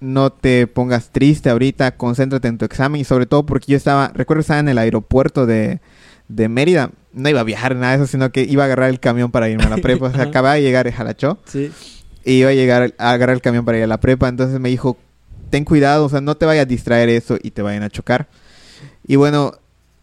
no 0.00 0.30
te 0.30 0.66
pongas 0.66 1.10
triste 1.10 1.50
ahorita, 1.50 1.96
concéntrate 1.96 2.48
en 2.48 2.58
tu 2.58 2.64
examen 2.64 3.00
y 3.00 3.04
sobre 3.04 3.26
todo 3.26 3.44
porque 3.44 3.72
yo 3.72 3.76
estaba, 3.76 4.08
recuerdo 4.14 4.40
estaba 4.42 4.60
en 4.60 4.68
el 4.68 4.78
aeropuerto 4.78 5.44
de, 5.46 5.80
de 6.28 6.48
Mérida, 6.48 6.90
no 7.12 7.28
iba 7.28 7.40
a 7.40 7.44
viajar 7.44 7.74
nada 7.74 7.96
de 7.96 8.04
eso, 8.04 8.06
sino 8.10 8.30
que 8.30 8.42
iba 8.42 8.62
a 8.62 8.66
agarrar 8.66 8.90
el 8.90 9.00
camión 9.00 9.30
para 9.30 9.48
irme 9.48 9.64
a 9.64 9.70
la 9.70 9.76
prepa, 9.82 10.06
o 10.06 10.12
sea, 10.12 10.22
acababa 10.24 10.54
de 10.54 10.62
llegar 10.62 10.84
de 10.86 10.92
Jalachó 10.92 11.38
Sí. 11.46 11.72
y 12.24 12.32
iba 12.34 12.50
a 12.50 12.54
llegar 12.54 12.94
a 12.98 13.10
agarrar 13.12 13.34
el 13.34 13.42
camión 13.42 13.64
para 13.64 13.78
ir 13.78 13.84
a 13.84 13.88
la 13.88 13.98
prepa, 14.00 14.28
entonces 14.28 14.60
me 14.60 14.68
dijo, 14.68 14.96
ten 15.50 15.64
cuidado, 15.64 16.04
o 16.04 16.08
sea, 16.08 16.20
no 16.20 16.36
te 16.36 16.46
vayas 16.46 16.62
a 16.62 16.66
distraer 16.66 17.08
eso 17.08 17.36
y 17.42 17.50
te 17.50 17.62
vayan 17.62 17.82
a 17.82 17.90
chocar. 17.90 18.28
Y 19.06 19.16
bueno, 19.16 19.54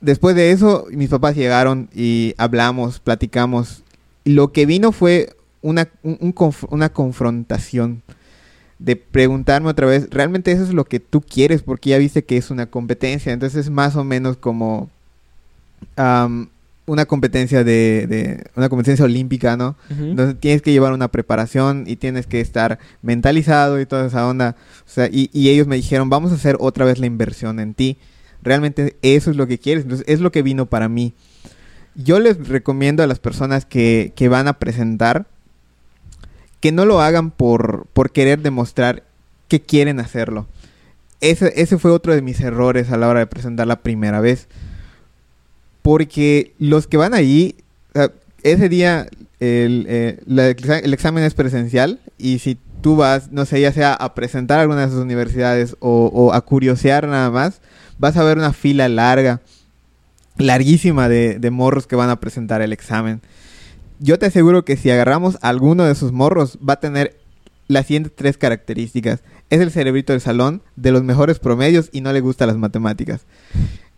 después 0.02 0.36
de 0.36 0.52
eso, 0.52 0.88
mis 0.92 1.10
papás 1.10 1.36
llegaron 1.36 1.88
y 1.96 2.34
hablamos, 2.38 3.00
platicamos. 3.00 3.84
Y 4.24 4.32
lo 4.34 4.52
que 4.52 4.66
vino 4.66 4.92
fue 4.92 5.36
una, 5.62 5.88
un- 6.04 6.18
un 6.20 6.34
conf- 6.34 6.68
una 6.70 6.90
confrontación 6.90 8.02
de 8.80 8.96
preguntarme 8.96 9.70
otra 9.70 9.88
vez, 9.88 10.08
¿realmente 10.12 10.52
eso 10.52 10.64
es 10.64 10.74
lo 10.74 10.86
que 10.86 11.00
tú 11.00 11.22
quieres? 11.22 11.62
Porque 11.64 11.92
ya 11.92 11.98
viste 11.98 12.24
que 12.26 12.38
es 12.38 12.52
una 12.52 12.66
competencia, 12.66 13.32
entonces 13.32 13.66
es 13.66 13.70
más 13.72 13.96
o 13.96 14.04
menos 14.04 14.38
como 14.38 14.90
una 16.88 17.06
competencia 17.06 17.64
de, 17.64 18.06
de- 18.08 18.44
una 18.56 18.70
competencia 18.70 19.06
olímpica, 19.06 19.58
¿no? 19.58 19.76
Ujú. 19.90 20.04
Entonces 20.06 20.40
tienes 20.40 20.62
que 20.62 20.72
llevar 20.72 20.94
una 20.94 21.08
preparación 21.08 21.86
y 21.88 21.96
tienes 21.96 22.28
que 22.28 22.42
estar 22.42 22.80
mentalizado 23.02 23.80
y 23.80 23.86
toda 23.86 24.06
esa 24.08 24.28
onda. 24.28 24.56
O 24.86 24.90
sea, 24.90 25.08
y, 25.12 25.30
y 25.34 25.50
ellos 25.50 25.68
me 25.68 25.76
dijeron, 25.78 26.10
vamos 26.10 26.32
a 26.32 26.36
hacer 26.36 26.58
otra 26.60 26.86
vez 26.86 27.00
la 27.00 27.06
inversión 27.08 27.60
en 27.60 27.74
ti. 27.74 27.98
Realmente 28.44 28.96
eso 29.02 29.32
es 29.32 29.38
lo 29.38 29.48
que 29.48 29.58
quieres. 29.58 29.84
Entonces 29.84 30.06
es 30.08 30.20
lo 30.20 30.32
que 30.32 30.44
vino 30.44 30.68
para 30.68 30.88
mí. 30.88 31.14
Yo 31.96 32.20
les 32.20 32.48
recomiendo 32.48 33.02
a 33.04 33.08
las 33.08 33.20
personas 33.20 33.66
que, 33.66 34.14
que 34.16 34.28
van 34.30 34.48
a 34.48 34.60
presentar 34.60 35.26
que 36.66 36.72
no 36.72 36.88
lo 36.88 37.00
hagan 37.00 37.30
por, 37.30 37.86
por 37.94 38.10
querer 38.10 38.42
demostrar 38.42 39.04
que 39.48 39.62
quieren 39.62 40.00
hacerlo. 40.00 40.48
Ese, 41.22 41.54
ese 41.62 41.78
fue 41.78 41.92
otro 41.92 42.16
de 42.16 42.24
mis 42.24 42.42
errores 42.42 42.90
a 42.90 42.98
la 42.98 43.08
hora 43.08 43.20
de 43.20 43.28
presentar 43.28 43.68
la 43.68 43.84
primera 43.84 44.20
vez. 44.20 44.48
Porque 45.84 46.54
los 46.58 46.88
que 46.88 46.98
van 46.98 47.14
allí, 47.14 47.54
ese 48.42 48.68
día 48.68 49.06
el, 49.40 49.86
eh, 49.88 50.24
el 50.26 50.94
examen 50.96 51.24
es 51.24 51.36
presencial 51.36 52.00
y 52.18 52.40
si 52.40 52.58
tú 52.82 52.96
vas, 52.96 53.32
no 53.32 53.46
sé, 53.46 53.62
ya 53.62 53.72
sea 53.72 53.94
a 53.94 54.16
presentar 54.16 54.58
a 54.58 54.64
alguna 54.64 54.88
de 54.88 54.92
sus 54.92 55.04
universidades 55.04 55.76
o, 55.82 56.10
o 56.12 56.34
a 56.34 56.42
curiosear 56.42 57.08
nada 57.08 57.30
más, 57.30 57.62
vas 58.00 58.18
a 58.18 58.24
ver 58.24 58.40
una 58.40 58.54
fila 58.54 58.90
larga, 58.90 59.40
larguísima 60.40 61.10
de, 61.10 61.38
de 61.38 61.52
morros 61.52 61.86
que 61.86 61.96
van 61.96 62.10
a 62.10 62.20
presentar 62.20 62.64
el 62.64 62.74
examen. 62.74 63.22
Yo 64.06 64.20
te 64.20 64.28
aseguro 64.28 64.64
que 64.66 64.78
si 64.78 64.92
agarramos 64.92 65.40
alguno 65.42 65.84
de 65.84 65.92
esos 65.92 66.12
morros, 66.12 66.60
va 66.60 66.74
a 66.74 66.80
tener 66.80 67.18
las 67.68 67.88
siguientes 67.88 68.12
tres 68.16 68.38
características. 68.38 69.22
Es 69.50 69.62
el 69.62 69.72
cerebrito 69.72 70.14
del 70.14 70.22
salón, 70.22 70.62
de 70.76 70.92
los 70.92 71.04
mejores 71.04 71.40
promedios 71.40 71.90
y 71.92 72.02
no 72.02 72.14
le 72.14 72.22
gustan 72.22 72.50
las 72.50 72.58
matemáticas. 72.58 73.22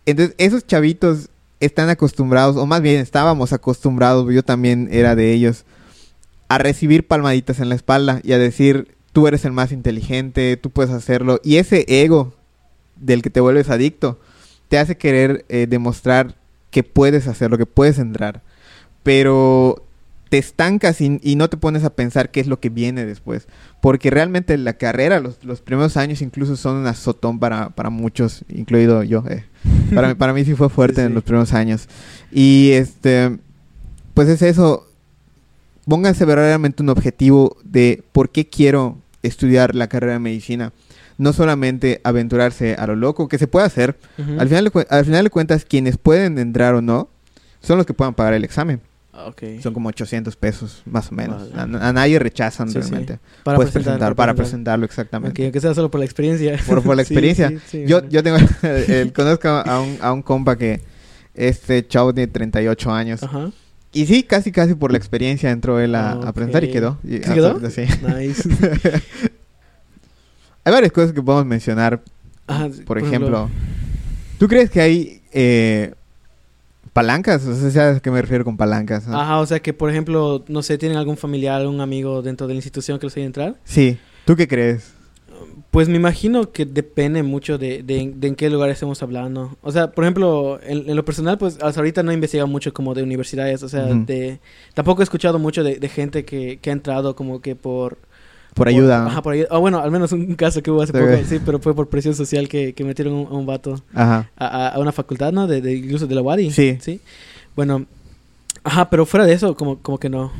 Entonces, 0.06 0.34
esos 0.38 0.66
chavitos 0.66 1.28
están 1.60 1.90
acostumbrados, 1.90 2.56
o 2.56 2.66
más 2.66 2.82
bien 2.82 3.02
estábamos 3.02 3.52
acostumbrados, 3.52 4.34
yo 4.34 4.44
también 4.44 4.88
era 4.94 5.14
de 5.14 5.34
ellos, 5.34 5.66
a 6.48 6.58
recibir 6.58 7.06
palmaditas 7.06 7.60
en 7.60 7.68
la 7.68 7.76
espalda 7.76 8.22
y 8.24 8.32
a 8.32 8.38
decir, 8.38 8.96
tú 9.12 9.28
eres 9.28 9.44
el 9.44 9.52
más 9.52 9.74
inteligente, 9.74 10.56
tú 10.56 10.70
puedes 10.70 10.92
hacerlo. 10.92 11.42
Y 11.44 11.58
ese 11.58 11.84
ego 11.86 12.34
del 12.96 13.22
que 13.22 13.30
te 13.30 13.42
vuelves 13.42 13.70
adicto 13.70 14.22
te 14.70 14.78
hace 14.78 14.96
querer 14.96 15.44
eh, 15.50 15.68
demostrar 15.70 16.36
que 16.72 16.84
puedes 16.84 17.28
hacerlo, 17.28 17.58
que 17.58 17.66
puedes 17.66 18.00
entrar. 18.00 18.42
Pero 19.04 19.84
te 20.30 20.38
estancas 20.38 21.00
y, 21.02 21.20
y 21.24 21.36
no 21.36 21.50
te 21.50 21.58
pones 21.58 21.84
a 21.84 21.90
pensar 21.96 22.32
qué 22.32 22.40
es 22.40 22.48
lo 22.48 22.60
que 22.60 22.70
viene 22.70 23.06
después. 23.06 23.48
Porque 23.82 24.10
realmente 24.10 24.58
la 24.58 24.74
carrera, 24.74 25.20
los, 25.20 25.44
los 25.44 25.62
primeros 25.62 25.96
años 25.98 26.22
incluso 26.22 26.56
son 26.56 26.78
un 26.78 26.88
azotón 26.88 27.40
para, 27.40 27.70
para 27.70 27.90
muchos, 27.90 28.44
incluido 28.50 29.04
yo. 29.04 29.24
eh. 29.30 29.46
Para, 29.94 30.10
mí- 30.10 30.16
para 30.16 30.34
mí 30.34 30.44
sí 30.46 30.54
fue 30.56 30.70
fuerte 30.70 31.02
Sí, 31.02 31.08
en 31.08 31.14
los 31.14 31.24
primeros 31.24 31.54
años. 31.54 31.88
Y 32.32 32.72
este, 32.72 33.38
pues 34.14 34.28
es 34.30 34.42
eso. 34.42 34.84
Pónganse 35.88 36.26
verdaderamente 36.26 36.84
un 36.84 36.90
objetivo 36.90 37.56
de 37.64 38.04
por 38.12 38.30
qué 38.30 38.48
quiero 38.50 38.98
estudiar 39.24 39.74
la 39.76 39.88
carrera 39.88 40.14
de 40.14 40.20
medicina. 40.20 40.74
No 41.18 41.32
solamente 41.34 42.02
aventurarse 42.04 42.76
a 42.76 42.86
lo 42.88 42.96
loco, 42.96 43.28
que 43.28 43.38
se 43.40 43.48
puede 43.48 43.66
hacer. 43.66 43.98
Al, 44.38 44.48
final 44.50 44.72
al 44.90 45.06
final 45.06 45.24
de 45.24 45.30
cuentas, 45.30 45.66
quienes 45.66 45.98
pueden 45.98 46.38
entrar 46.38 46.76
o 46.76 46.82
no, 46.82 47.10
son 47.62 47.78
los 47.78 47.86
que 47.88 47.94
puedan 47.94 48.14
pagar 48.14 48.34
el 48.34 48.44
examen. 48.44 48.82
Ah. 49.20 49.34
Son 49.64 49.74
como 49.74 49.90
800 49.90 50.36
pesos, 50.36 50.84
más 50.86 51.12
o 51.12 51.16
menos. 51.16 51.52
Vale. 51.54 51.78
A, 51.80 51.90
a 51.90 51.94
nadie 51.94 52.20
rechazan 52.20 52.68
Sí, 52.68 52.74
sí. 52.74 52.80
realmente. 52.82 53.20
Para 53.44 53.56
Puedes 53.56 53.72
presentar, 53.74 53.94
presentar, 53.98 54.16
para 54.16 54.34
presentarlo, 54.36 54.86
exactamente. 54.86 55.42
Ok, 55.42 55.46
aunque 55.46 55.60
sea 55.60 55.74
solo 55.74 55.90
por 55.90 56.00
la 56.00 56.06
experiencia. 56.06 56.58
Por, 56.68 56.84
por 56.84 56.96
la 56.96 57.02
experiencia. 57.08 57.50
sí, 57.50 57.58
sí, 57.68 57.84
yo, 57.88 58.02
bueno. 58.02 58.10
yo 58.12 58.22
tengo, 58.24 58.38
conozco 59.16 59.48
a 59.50 59.82
un, 59.82 59.98
a 60.02 60.12
un 60.14 60.22
compa 60.22 60.56
que 60.56 60.82
este 61.34 61.88
chavo 61.88 62.14
tiene 62.14 62.32
38 62.32 62.92
años. 62.92 63.24
Ajá. 63.24 63.52
Y 63.92 64.06
sí, 64.06 64.22
casi, 64.22 64.52
casi 64.52 64.76
por 64.76 64.92
la 64.92 64.98
experiencia 65.00 65.50
entró 65.50 65.80
él 65.80 65.96
a, 65.96 66.12
a 66.12 66.34
presentar 66.34 66.64
y 66.64 66.70
quedó. 66.72 67.00
Y- 67.04 67.18
¿Sí 67.18 67.34
quedó? 67.34 67.60
Sí. 67.72 67.86
Nice. 68.06 68.48
Hay 70.64 70.74
varias 70.74 70.92
cosas 70.92 71.14
que 71.14 71.22
podemos 71.22 71.46
mencionar. 71.46 72.02
Ajá, 72.46 72.70
Por 72.86 72.98
ejemplo, 72.98 73.50
¿tú 74.38 74.48
crees 74.48 74.70
que 74.70 74.82
hay 74.82 75.22
eh, 75.34 75.94
palancas? 76.98 77.46
O 77.46 77.56
sea, 77.56 77.70
¿sabes 77.70 77.98
a 77.98 78.00
qué 78.00 78.10
me 78.10 78.22
refiero 78.22 78.44
con 78.44 78.58
palancas? 78.58 79.08
no? 79.08 79.20
Ajá, 79.20 79.40
o 79.40 79.46
sea 79.46 79.60
que, 79.60 79.72
por 79.72 79.92
ejemplo, 79.92 80.44
no 80.48 80.64
sé, 80.64 80.80
tienen 80.80 80.98
algún 80.98 81.16
familiar, 81.16 81.62
algún 81.62 81.80
amigo 81.80 82.24
dentro 82.24 82.48
de 82.48 82.54
la 82.54 82.58
institución 82.58 82.98
que 82.98 83.06
los 83.06 83.14
quiera 83.14 83.28
entrar. 83.28 83.56
Sí. 83.66 84.00
¿Tú 84.26 84.36
qué 84.36 84.48
crees? 84.48 84.94
Pues 85.70 85.90
me 85.90 85.98
imagino 85.98 86.52
que 86.52 86.66
depende 86.66 87.22
mucho 87.22 87.60
de, 87.60 87.84
de, 87.84 88.14
de 88.16 88.28
en 88.28 88.36
qué 88.36 88.50
lugar 88.50 88.72
estemos 88.72 89.04
hablando. 89.04 89.58
O 89.62 89.72
sea, 89.72 89.92
por 89.92 90.06
ejemplo, 90.06 90.60
en, 90.64 90.90
en 90.90 90.96
lo 90.96 91.06
personal, 91.06 91.38
pues 91.38 91.60
hasta 91.62 91.80
ahorita 91.80 92.02
no 92.02 92.10
he 92.10 92.16
investigado 92.16 92.48
mucho 92.48 92.74
como 92.74 92.96
de 92.96 93.04
universidades. 93.04 93.62
O 93.62 93.70
sea, 93.70 93.84
de... 93.84 94.40
Tampoco 94.74 95.02
he 95.02 95.04
escuchado 95.04 95.38
mucho 95.38 95.64
de, 95.64 95.76
de 95.76 95.90
gente 95.90 96.26
que, 96.26 96.58
que 96.60 96.70
ha 96.72 96.74
entrado 96.74 97.16
como 97.16 97.42
que 97.42 97.56
por... 97.56 98.00
Por 98.58 98.68
ayuda. 98.68 99.06
Ajá, 99.06 99.22
por 99.22 99.34
ayuda. 99.34 99.48
O 99.52 99.60
bueno, 99.62 99.80
al 99.80 99.92
menos 99.92 100.12
un 100.12 100.36
caso 100.36 100.62
que 100.62 100.72
hubo 100.72 100.82
hace 100.82 100.92
Sí. 100.94 101.00
poco, 101.00 101.18
sí, 101.30 101.40
pero 101.46 101.60
fue 101.60 101.74
por 101.76 101.88
presión 101.90 102.14
social 102.16 102.50
que, 102.50 102.74
que 102.74 102.84
metieron 102.84 103.14
a 103.14 103.18
un, 103.18 103.28
a 103.28 103.32
un 103.38 103.46
vato 103.46 103.82
Ajá. 103.94 104.30
a, 104.38 104.70
a- 104.70 104.80
una 104.80 104.92
facultad, 104.92 105.32
¿no? 105.32 105.48
De, 105.48 105.62
de 105.62 105.76
incluso 105.76 106.08
de 106.08 106.16
la 106.16 106.22
UADI. 106.22 106.52
Sí. 106.52 106.78
Sí. 106.82 107.00
Bueno, 107.56 107.86
ajá, 108.64 108.90
pero 108.90 109.06
fuera 109.06 109.26
de 109.26 109.34
eso, 109.34 109.56
como, 109.56 109.78
como 109.80 109.98
que 110.00 110.10
no. 110.10 110.32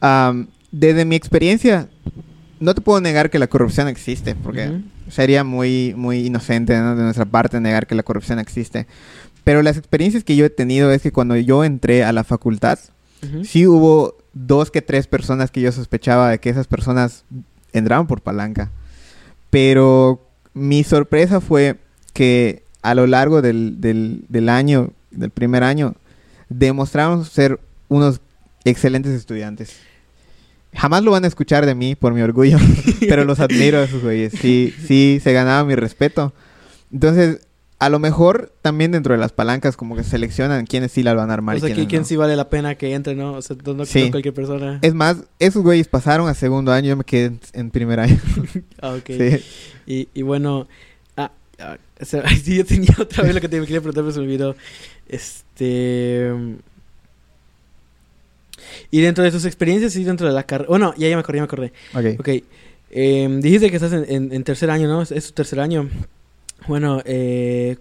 Am, 0.00 0.48
desde 0.72 1.04
mi 1.04 1.16
experiencia, 1.16 1.88
no 2.58 2.74
te 2.74 2.80
puedo 2.80 3.00
negar 3.00 3.30
que 3.30 3.38
la 3.38 3.46
corrupción 3.48 3.88
existe, 3.88 4.34
porque 4.34 4.68
Ujú. 4.68 4.82
sería 5.10 5.44
muy, 5.44 5.94
muy 5.96 6.26
inocente 6.26 6.76
¿no? 6.78 6.96
de 6.96 7.02
nuestra 7.02 7.24
parte 7.24 7.60
negar 7.60 7.86
que 7.86 7.94
la 7.94 8.02
corrupción 8.02 8.38
existe. 8.38 8.86
Pero 9.44 9.62
las 9.62 9.76
experiencias 9.76 10.22
que 10.24 10.36
yo 10.36 10.44
he 10.44 10.50
tenido 10.50 10.92
es 10.92 11.02
que 11.02 11.12
cuando 11.12 11.36
yo 11.36 11.64
entré 11.64 12.04
a 12.04 12.12
la 12.12 12.24
facultad, 12.24 12.78
Ujú. 13.22 13.44
sí 13.44 13.66
hubo 13.66 14.16
dos 14.32 14.70
que 14.70 14.82
tres 14.82 15.06
personas 15.06 15.50
que 15.50 15.60
yo 15.60 15.72
sospechaba 15.72 16.30
de 16.30 16.38
que 16.38 16.50
esas 16.50 16.66
personas 16.66 17.24
entraban 17.72 18.06
por 18.06 18.20
palanca. 18.20 18.70
Pero 19.50 20.26
mi 20.54 20.84
sorpresa 20.84 21.40
fue 21.40 21.76
que 22.12 22.62
a 22.82 22.94
lo 22.94 23.06
largo 23.06 23.42
del, 23.42 23.80
del, 23.80 24.24
del 24.28 24.48
año, 24.48 24.90
del 25.10 25.30
primer 25.30 25.64
año, 25.64 25.94
demostraron 26.48 27.24
ser 27.24 27.60
unos 27.88 28.20
excelentes 28.64 29.12
estudiantes. 29.12 29.76
Jamás 30.72 31.02
lo 31.02 31.10
van 31.10 31.24
a 31.24 31.28
escuchar 31.28 31.66
de 31.66 31.74
mí 31.74 31.96
por 31.96 32.14
mi 32.14 32.22
orgullo, 32.22 32.58
pero 33.00 33.24
los 33.24 33.40
admiro 33.40 33.78
a 33.78 33.84
esos 33.84 34.02
güeyes. 34.02 34.32
Sí, 34.40 34.74
sí, 34.86 35.20
se 35.22 35.32
ganaba 35.32 35.64
mi 35.64 35.74
respeto. 35.74 36.32
Entonces, 36.92 37.40
a 37.80 37.88
lo 37.88 37.98
mejor 37.98 38.52
también 38.62 38.92
dentro 38.92 39.14
de 39.14 39.18
las 39.20 39.32
palancas 39.32 39.76
como 39.76 39.96
que 39.96 40.04
seleccionan 40.04 40.66
quiénes 40.66 40.92
sí 40.92 41.02
la 41.02 41.14
van 41.14 41.30
a 41.30 41.34
armar 41.34 41.54
O 41.56 41.58
y 41.58 41.60
sea, 41.62 41.68
quiénes 41.70 41.88
quién 41.88 42.02
no. 42.02 42.06
sí 42.08 42.14
vale 42.16 42.36
la 42.36 42.48
pena 42.48 42.74
que 42.76 42.94
entre, 42.94 43.14
¿no? 43.16 43.32
O 43.32 43.42
sea, 43.42 43.56
no, 43.64 43.74
no 43.74 43.84
Sí. 43.86 44.04
no 44.04 44.10
cualquier 44.12 44.34
persona. 44.34 44.78
Es 44.82 44.94
más, 44.94 45.24
esos 45.38 45.62
güeyes 45.62 45.88
pasaron 45.88 46.28
a 46.28 46.34
segundo 46.34 46.72
año, 46.72 46.90
yo 46.90 46.96
me 46.96 47.04
quedé 47.04 47.32
en, 47.54 47.70
primer 47.70 47.98
año. 48.00 48.18
Ah, 48.82 48.92
ok. 48.92 49.06
Sí. 49.06 49.44
Y, 49.86 50.08
y 50.14 50.22
bueno, 50.22 50.68
ah, 51.16 51.32
ah, 51.58 51.78
o 52.00 52.04
sea, 52.04 52.22
sí, 52.44 52.56
yo 52.58 52.64
tenía 52.64 52.94
otra 52.98 53.24
vez 53.24 53.34
lo 53.34 53.40
que 53.40 53.48
te 53.48 53.58
quería 53.60 53.80
preguntar, 53.80 54.04
pero 54.04 54.12
se 54.12 54.18
me 54.20 54.26
olvidó. 54.26 54.54
Este. 55.08 56.30
Y 58.90 59.00
dentro 59.00 59.24
de 59.24 59.30
tus 59.30 59.44
experiencias 59.44 59.96
y 59.96 60.04
dentro 60.04 60.26
de 60.26 60.32
la 60.32 60.42
carrera. 60.44 60.68
Bueno, 60.68 60.94
ya, 60.96 61.08
ya 61.08 61.16
me 61.16 61.20
acordé, 61.20 61.38
ya 61.38 61.42
me 61.42 61.46
acordé. 61.46 61.72
Ok. 61.94 62.20
Ok. 62.20 62.44
em, 62.90 63.40
dijiste 63.40 63.70
que 63.70 63.76
estás 63.76 63.92
en, 63.92 64.04
en- 64.08 64.32
en 64.32 64.44
tercer 64.44 64.70
año, 64.70 64.88
¿no? 64.88 65.00
Es, 65.02 65.12
es 65.12 65.26
tu 65.28 65.32
tercer 65.32 65.60
año. 65.60 65.88
Bueno, 66.66 67.00
eh, 67.04 67.76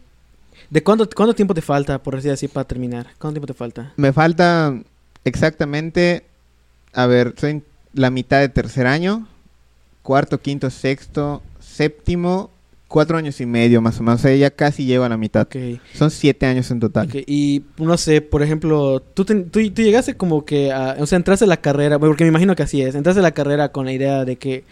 ¿de 0.69 0.83
cuánto, 0.83 1.07
cuánto 1.15 1.33
tiempo 1.35 1.53
te 1.53 1.61
falta, 1.61 2.01
por 2.01 2.15
decir 2.15 2.31
así, 2.31 2.47
para 2.47 2.67
terminar? 2.67 3.07
¿Cuánto 3.17 3.35
tiempo 3.35 3.47
te 3.47 3.57
falta? 3.57 3.93
Me 3.97 4.13
falta 4.13 4.79
exactamente, 5.23 6.23
a 6.93 7.05
ver, 7.07 7.33
soy 7.37 7.51
en 7.51 7.63
la 7.93 8.09
mitad 8.09 8.39
de 8.39 8.49
tercer 8.49 8.87
año, 8.87 9.27
cuarto, 10.03 10.39
quinto, 10.39 10.69
sexto, 10.69 11.41
séptimo, 11.59 12.49
cuatro 12.89 13.17
años 13.17 13.39
y 13.39 13.45
medio 13.45 13.81
más 13.81 13.99
o 13.99 14.03
menos. 14.03 14.19
O 14.19 14.23
sea, 14.23 14.35
ya 14.35 14.49
casi 14.49 14.85
llego 14.85 15.05
a 15.05 15.09
la 15.09 15.17
mitad. 15.17 15.43
Ok. 15.43 15.79
Son 15.93 16.11
siete 16.11 16.45
años 16.45 16.69
en 16.71 16.81
total. 16.81 17.07
Ok, 17.07 17.23
Y 17.27 17.63
no 17.77 17.97
sé, 17.97 18.21
por 18.21 18.43
ejemplo, 18.43 18.99
tú, 18.99 19.23
tú, 19.23 19.43
tú 19.45 19.59
llegaste 19.61 20.15
como 20.15 20.43
que 20.43 20.73
a, 20.73 20.97
o 20.99 21.05
sea, 21.05 21.15
entraste 21.15 21.45
a 21.45 21.47
la 21.47 21.57
carrera, 21.57 21.97
porque 21.97 22.25
me 22.25 22.29
imagino 22.29 22.55
que 22.55 22.63
así 22.63 22.81
es, 22.81 22.95
entraste 22.95 23.19
a 23.19 23.23
la 23.23 23.31
carrera 23.31 23.69
con 23.69 23.85
la 23.85 23.93
idea 23.93 24.25
de 24.25 24.35
que 24.35 24.65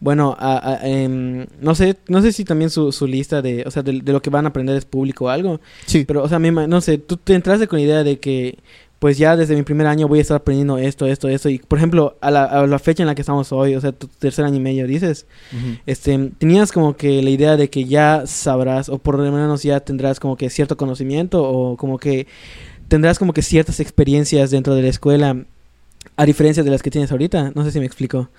bueno, 0.00 0.36
a- 0.38 0.72
a- 0.74 0.86
em, 0.88 1.46
no 1.60 1.74
sé, 1.74 1.96
no 2.08 2.20
sé 2.22 2.32
si 2.32 2.44
también 2.44 2.70
su, 2.70 2.92
su 2.92 3.06
lista 3.06 3.40
de, 3.42 3.64
o 3.66 3.70
sea, 3.70 3.82
de, 3.82 4.00
de 4.02 4.12
lo 4.12 4.20
que 4.22 4.30
van 4.30 4.44
a 4.44 4.48
aprender 4.50 4.76
es 4.76 4.84
público 4.84 5.24
o 5.26 5.28
algo, 5.28 5.60
Sí. 5.86 6.04
pero, 6.06 6.22
o 6.22 6.28
sea, 6.28 6.38
ima- 6.38 6.66
no 6.68 6.80
sé, 6.80 6.98
tú 6.98 7.16
te 7.16 7.34
entraste 7.34 7.66
con 7.66 7.78
la 7.78 7.84
idea 7.84 8.04
de 8.04 8.18
que, 8.18 8.58
pues 8.98 9.18
ya 9.18 9.36
desde 9.36 9.54
mi 9.54 9.62
primer 9.62 9.86
año 9.86 10.08
voy 10.08 10.18
a 10.20 10.22
estar 10.22 10.38
aprendiendo 10.38 10.78
esto, 10.78 11.06
esto, 11.06 11.28
esto, 11.28 11.48
y 11.50 11.58
por 11.58 11.78
ejemplo, 11.78 12.16
a 12.22 12.30
la, 12.30 12.44
a 12.44 12.66
la 12.66 12.78
fecha 12.78 13.02
en 13.02 13.06
la 13.06 13.14
que 13.14 13.20
estamos 13.22 13.52
hoy, 13.52 13.74
o 13.74 13.80
sea, 13.80 13.92
tu 13.92 14.06
tercer 14.06 14.44
año 14.44 14.56
y 14.56 14.60
medio, 14.60 14.86
dices, 14.86 15.26
este, 15.86 16.30
tenías 16.38 16.72
como 16.72 16.96
que 16.96 17.22
la 17.22 17.30
idea 17.30 17.56
de 17.56 17.68
que 17.68 17.84
ya 17.84 18.26
sabrás, 18.26 18.88
o 18.88 18.98
por 18.98 19.18
lo 19.18 19.30
menos 19.32 19.62
ya 19.62 19.80
tendrás 19.80 20.18
como 20.18 20.36
que 20.36 20.48
cierto 20.50 20.76
conocimiento, 20.78 21.42
o 21.42 21.76
como 21.76 21.98
que 21.98 22.26
tendrás 22.88 23.18
como 23.18 23.32
que 23.32 23.42
ciertas 23.42 23.80
experiencias 23.80 24.50
dentro 24.50 24.74
de 24.74 24.82
la 24.82 24.88
escuela, 24.88 25.44
a 26.16 26.24
diferencia 26.24 26.62
de 26.62 26.70
las 26.70 26.82
que 26.82 26.90
tienes 26.90 27.10
ahorita. 27.12 27.52
No 27.54 27.64
sé 27.64 27.72
si 27.72 27.80
me 27.80 27.86
explico. 27.86 28.30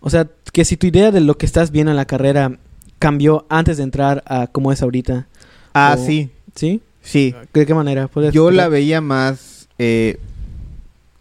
O 0.00 0.10
sea, 0.10 0.28
que 0.52 0.64
si 0.64 0.76
tu 0.76 0.86
idea 0.86 1.10
de 1.10 1.20
lo 1.20 1.36
que 1.36 1.46
estás 1.46 1.70
viendo 1.70 1.90
en 1.90 1.96
la 1.96 2.04
carrera 2.06 2.58
cambió 2.98 3.46
antes 3.48 3.76
de 3.76 3.82
entrar 3.84 4.22
a 4.26 4.46
como 4.48 4.72
es 4.72 4.82
ahorita, 4.82 5.26
Ah, 5.74 5.96
O- 5.98 6.04
sí, 6.06 6.30
¿sí? 6.54 6.80
sí. 7.02 7.34
¿De 7.52 7.66
qué 7.66 7.74
manera? 7.74 8.08
¿Puedes 8.08 8.32
Yo 8.34 8.50
la 8.50 8.68
veía 8.68 9.00
más 9.00 9.68
eh, 9.78 10.18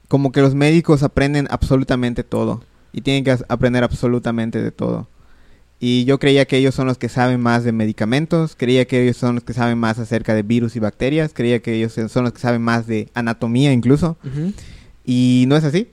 como 0.08 0.32
que 0.32 0.42
los 0.42 0.56
médicos 0.56 1.04
aprenden 1.04 1.48
absolutamente 1.52 2.24
todo 2.24 2.64
y 2.94 3.02
tienen 3.02 3.24
que 3.24 3.38
aprender 3.50 3.84
absolutamente 3.84 4.62
de 4.62 4.72
todo. 4.72 5.08
Y 5.80 6.06
yo 6.06 6.18
creía 6.18 6.46
que 6.46 6.58
ellos 6.58 6.74
son 6.74 6.88
los 6.88 6.98
que 6.98 7.08
saben 7.10 7.40
más 7.40 7.64
de 7.64 7.72
medicamentos, 7.72 8.56
creía 8.58 8.86
que 8.88 9.04
ellos 9.04 9.18
son 9.18 9.36
los 9.36 9.44
que 9.44 9.54
saben 9.54 9.78
más 9.78 10.00
acerca 10.00 10.34
de 10.34 10.42
virus 10.42 10.76
y 10.76 10.80
bacterias, 10.80 11.32
creía 11.36 11.60
que 11.62 11.76
ellos 11.76 11.94
son 12.12 12.24
los 12.24 12.34
que 12.34 12.40
saben 12.40 12.64
más 12.64 12.88
de 12.88 13.10
anatomía 13.14 13.72
incluso. 13.74 14.18
Y 15.06 15.46
no 15.48 15.56
es 15.56 15.64
así. 15.64 15.90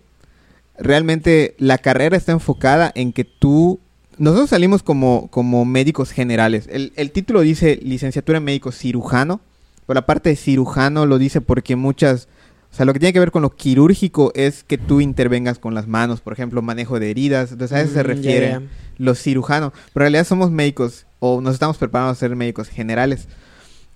Realmente 0.78 1.54
la 1.59 1.78
carrera 1.78 2.16
está 2.16 2.33
enfocada 2.33 2.90
en 2.95 3.12
que 3.12 3.25
tú... 3.25 3.81
Nosotros 4.19 4.50
salimos 4.50 4.83
como, 4.83 5.28
como 5.31 5.64
médicos 5.64 6.11
generales. 6.11 6.69
El, 6.71 6.93
el 6.97 7.11
título 7.11 7.40
dice 7.40 7.78
licenciatura 7.83 8.38
en 8.38 8.45
médico 8.45 8.71
cirujano, 8.73 9.40
pero 9.87 9.95
la 9.99 10.07
parte 10.07 10.31
de 10.31 10.37
cirujano 10.37 11.07
lo 11.07 11.19
dice 11.19 11.40
porque 11.40 11.76
muchas... 11.76 12.28
O 12.73 12.76
sea, 12.76 12.87
lo 12.87 12.93
que 12.93 12.99
tiene 12.99 13.12
que 13.12 13.21
ver 13.21 13.31
con 13.31 13.43
lo 13.43 13.54
quirúrgico 13.54 14.33
es 14.35 14.64
que 14.64 14.78
tú 14.78 15.00
intervengas 15.00 15.61
con 15.61 15.75
las 15.75 15.87
manos, 15.87 16.21
por 16.21 16.33
ejemplo, 16.33 16.61
manejo 16.61 16.99
de 16.99 17.11
heridas. 17.11 17.52
Entonces 17.52 17.76
a 17.76 17.81
eso 17.81 17.93
se 17.95 18.02
Mm, 18.02 18.07
refiere 18.07 18.49
ya. 18.50 18.62
los 18.99 19.21
cirujanos. 19.23 19.73
Pero 19.93 20.07
en 20.07 20.12
realidad 20.12 20.26
somos 20.26 20.50
médicos 20.50 21.07
o 21.21 21.40
nos 21.40 21.54
estamos 21.54 21.76
preparando 21.78 22.11
a 22.11 22.14
ser 22.16 22.35
médicos 22.35 22.69
generales. 22.69 23.28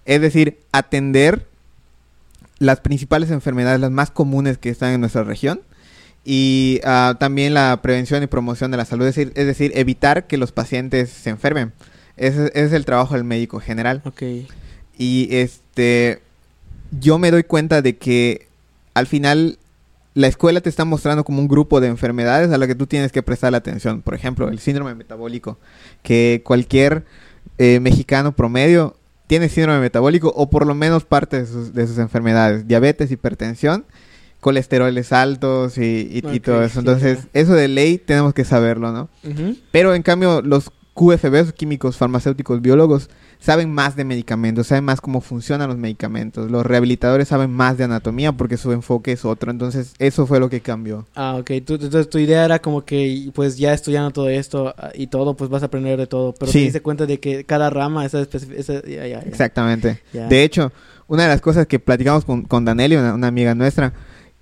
Es 0.04 0.20
decir, 0.20 0.60
atender 0.70 1.46
las 2.60 2.78
principales 2.80 3.30
enfermedades, 3.32 3.80
las 3.80 3.90
más 3.90 4.10
comunes 4.12 4.58
que 4.58 4.70
están 4.70 4.92
en 4.92 5.00
nuestra 5.00 5.24
región. 5.24 5.60
Y 6.30 6.82
ah, 6.84 7.16
también 7.18 7.54
la 7.54 7.80
prevención 7.80 8.22
y 8.22 8.26
promoción 8.26 8.70
de 8.70 8.76
la 8.76 8.84
salud, 8.84 9.06
es 9.06 9.16
decir, 9.16 9.32
es 9.34 9.46
decir, 9.46 9.72
evitar 9.74 10.26
que 10.26 10.36
los 10.36 10.52
pacientes 10.52 11.08
se 11.08 11.30
enfermen. 11.30 11.72
Ese, 12.18 12.48
ese 12.48 12.64
es 12.66 12.72
el 12.74 12.84
trabajo 12.84 13.14
del 13.14 13.24
médico 13.24 13.60
general. 13.60 14.02
Y 14.98 15.28
este, 15.30 16.20
yo 17.00 17.18
me 17.18 17.30
doy 17.30 17.44
cuenta 17.44 17.80
de 17.80 17.96
que 17.96 18.46
al 18.92 19.06
final 19.06 19.58
la 20.12 20.26
escuela 20.26 20.60
te 20.60 20.68
está 20.68 20.84
mostrando 20.84 21.24
como 21.24 21.40
un 21.40 21.48
grupo 21.48 21.80
de 21.80 21.88
enfermedades 21.88 22.52
a 22.52 22.58
las 22.58 22.68
que 22.68 22.74
tú 22.74 22.86
tienes 22.86 23.10
que 23.10 23.22
prestar 23.22 23.54
atención. 23.54 24.02
Por 24.02 24.12
ejemplo, 24.12 24.50
el 24.50 24.58
síndrome 24.58 24.94
metabólico, 24.94 25.56
que 26.02 26.42
cualquier 26.44 27.06
eh, 27.56 27.80
mexicano 27.80 28.32
promedio 28.32 28.96
tiene 29.28 29.48
síndrome 29.48 29.80
metabólico 29.80 30.30
o 30.36 30.50
por 30.50 30.66
lo 30.66 30.74
menos 30.74 31.06
parte 31.06 31.40
de 31.40 31.46
sus, 31.46 31.72
de 31.72 31.86
sus 31.86 31.96
enfermedades. 31.96 32.68
Diabetes, 32.68 33.10
hipertensión, 33.10 33.86
colesteroles 34.40 35.12
altos 35.12 35.78
y, 35.78 36.08
y- 36.12 36.40
todo 36.40 36.62
eso. 36.62 36.78
Entonces, 36.80 37.26
eso 37.32 37.54
de 37.54 37.68
ley 37.68 37.98
tenemos 37.98 38.34
que 38.34 38.44
saberlo, 38.44 38.92
¿no? 38.92 39.08
Pero 39.72 39.94
en 39.94 40.02
cambio, 40.02 40.42
los 40.42 40.70
QFBs, 40.94 41.52
químicos, 41.52 41.96
farmacéuticos, 41.96 42.60
biólogos, 42.60 43.08
saben 43.38 43.72
más 43.72 43.94
de 43.94 44.04
medicamentos, 44.04 44.66
saben 44.66 44.84
más 44.84 45.00
cómo 45.00 45.20
funcionan 45.20 45.68
los 45.68 45.78
medicamentos. 45.78 46.50
Los 46.50 46.66
rehabilitadores 46.66 47.28
saben 47.28 47.52
más 47.52 47.78
de 47.78 47.84
anatomía 47.84 48.32
porque 48.32 48.56
su 48.56 48.72
enfoque 48.72 49.12
es 49.12 49.24
otro. 49.24 49.52
Entonces, 49.52 49.94
eso 50.00 50.26
fue 50.26 50.40
lo 50.40 50.48
que 50.50 50.60
cambió. 50.60 51.06
Ah, 51.14 51.36
ok. 51.38 51.46
Tú- 51.64 51.74
entonces 51.74 52.10
tu 52.10 52.18
idea 52.18 52.44
era 52.44 52.58
como 52.58 52.84
que, 52.84 53.30
pues 53.32 53.56
ya 53.58 53.72
estudiando 53.74 54.10
todo 54.10 54.28
esto 54.28 54.74
ah, 54.76 54.90
y 54.92 55.06
todo, 55.06 55.34
pues 55.36 55.50
vas 55.50 55.62
a 55.62 55.66
aprender 55.66 55.98
de 56.00 56.08
todo. 56.08 56.34
Pero 56.34 56.50
Sí. 56.50 56.58
te 56.58 56.64
diste 56.64 56.80
cuenta 56.82 57.06
de 57.06 57.20
que 57.20 57.44
cada 57.44 57.70
rama, 57.70 58.04
esa 58.04 58.20
especificidad. 58.20 58.82
Ya, 58.84 59.06
ya, 59.06 59.06
ya. 59.06 59.18
Exactamente. 59.20 60.00
De 60.12 60.42
hecho, 60.42 60.72
una 61.06 61.22
de 61.22 61.28
las 61.28 61.40
cosas 61.40 61.68
que 61.68 61.78
platicamos 61.78 62.24
con, 62.24 62.42
con 62.42 62.64
Danelli, 62.64 62.96
una, 62.96 63.14
una 63.14 63.28
amiga 63.28 63.54
nuestra, 63.54 63.92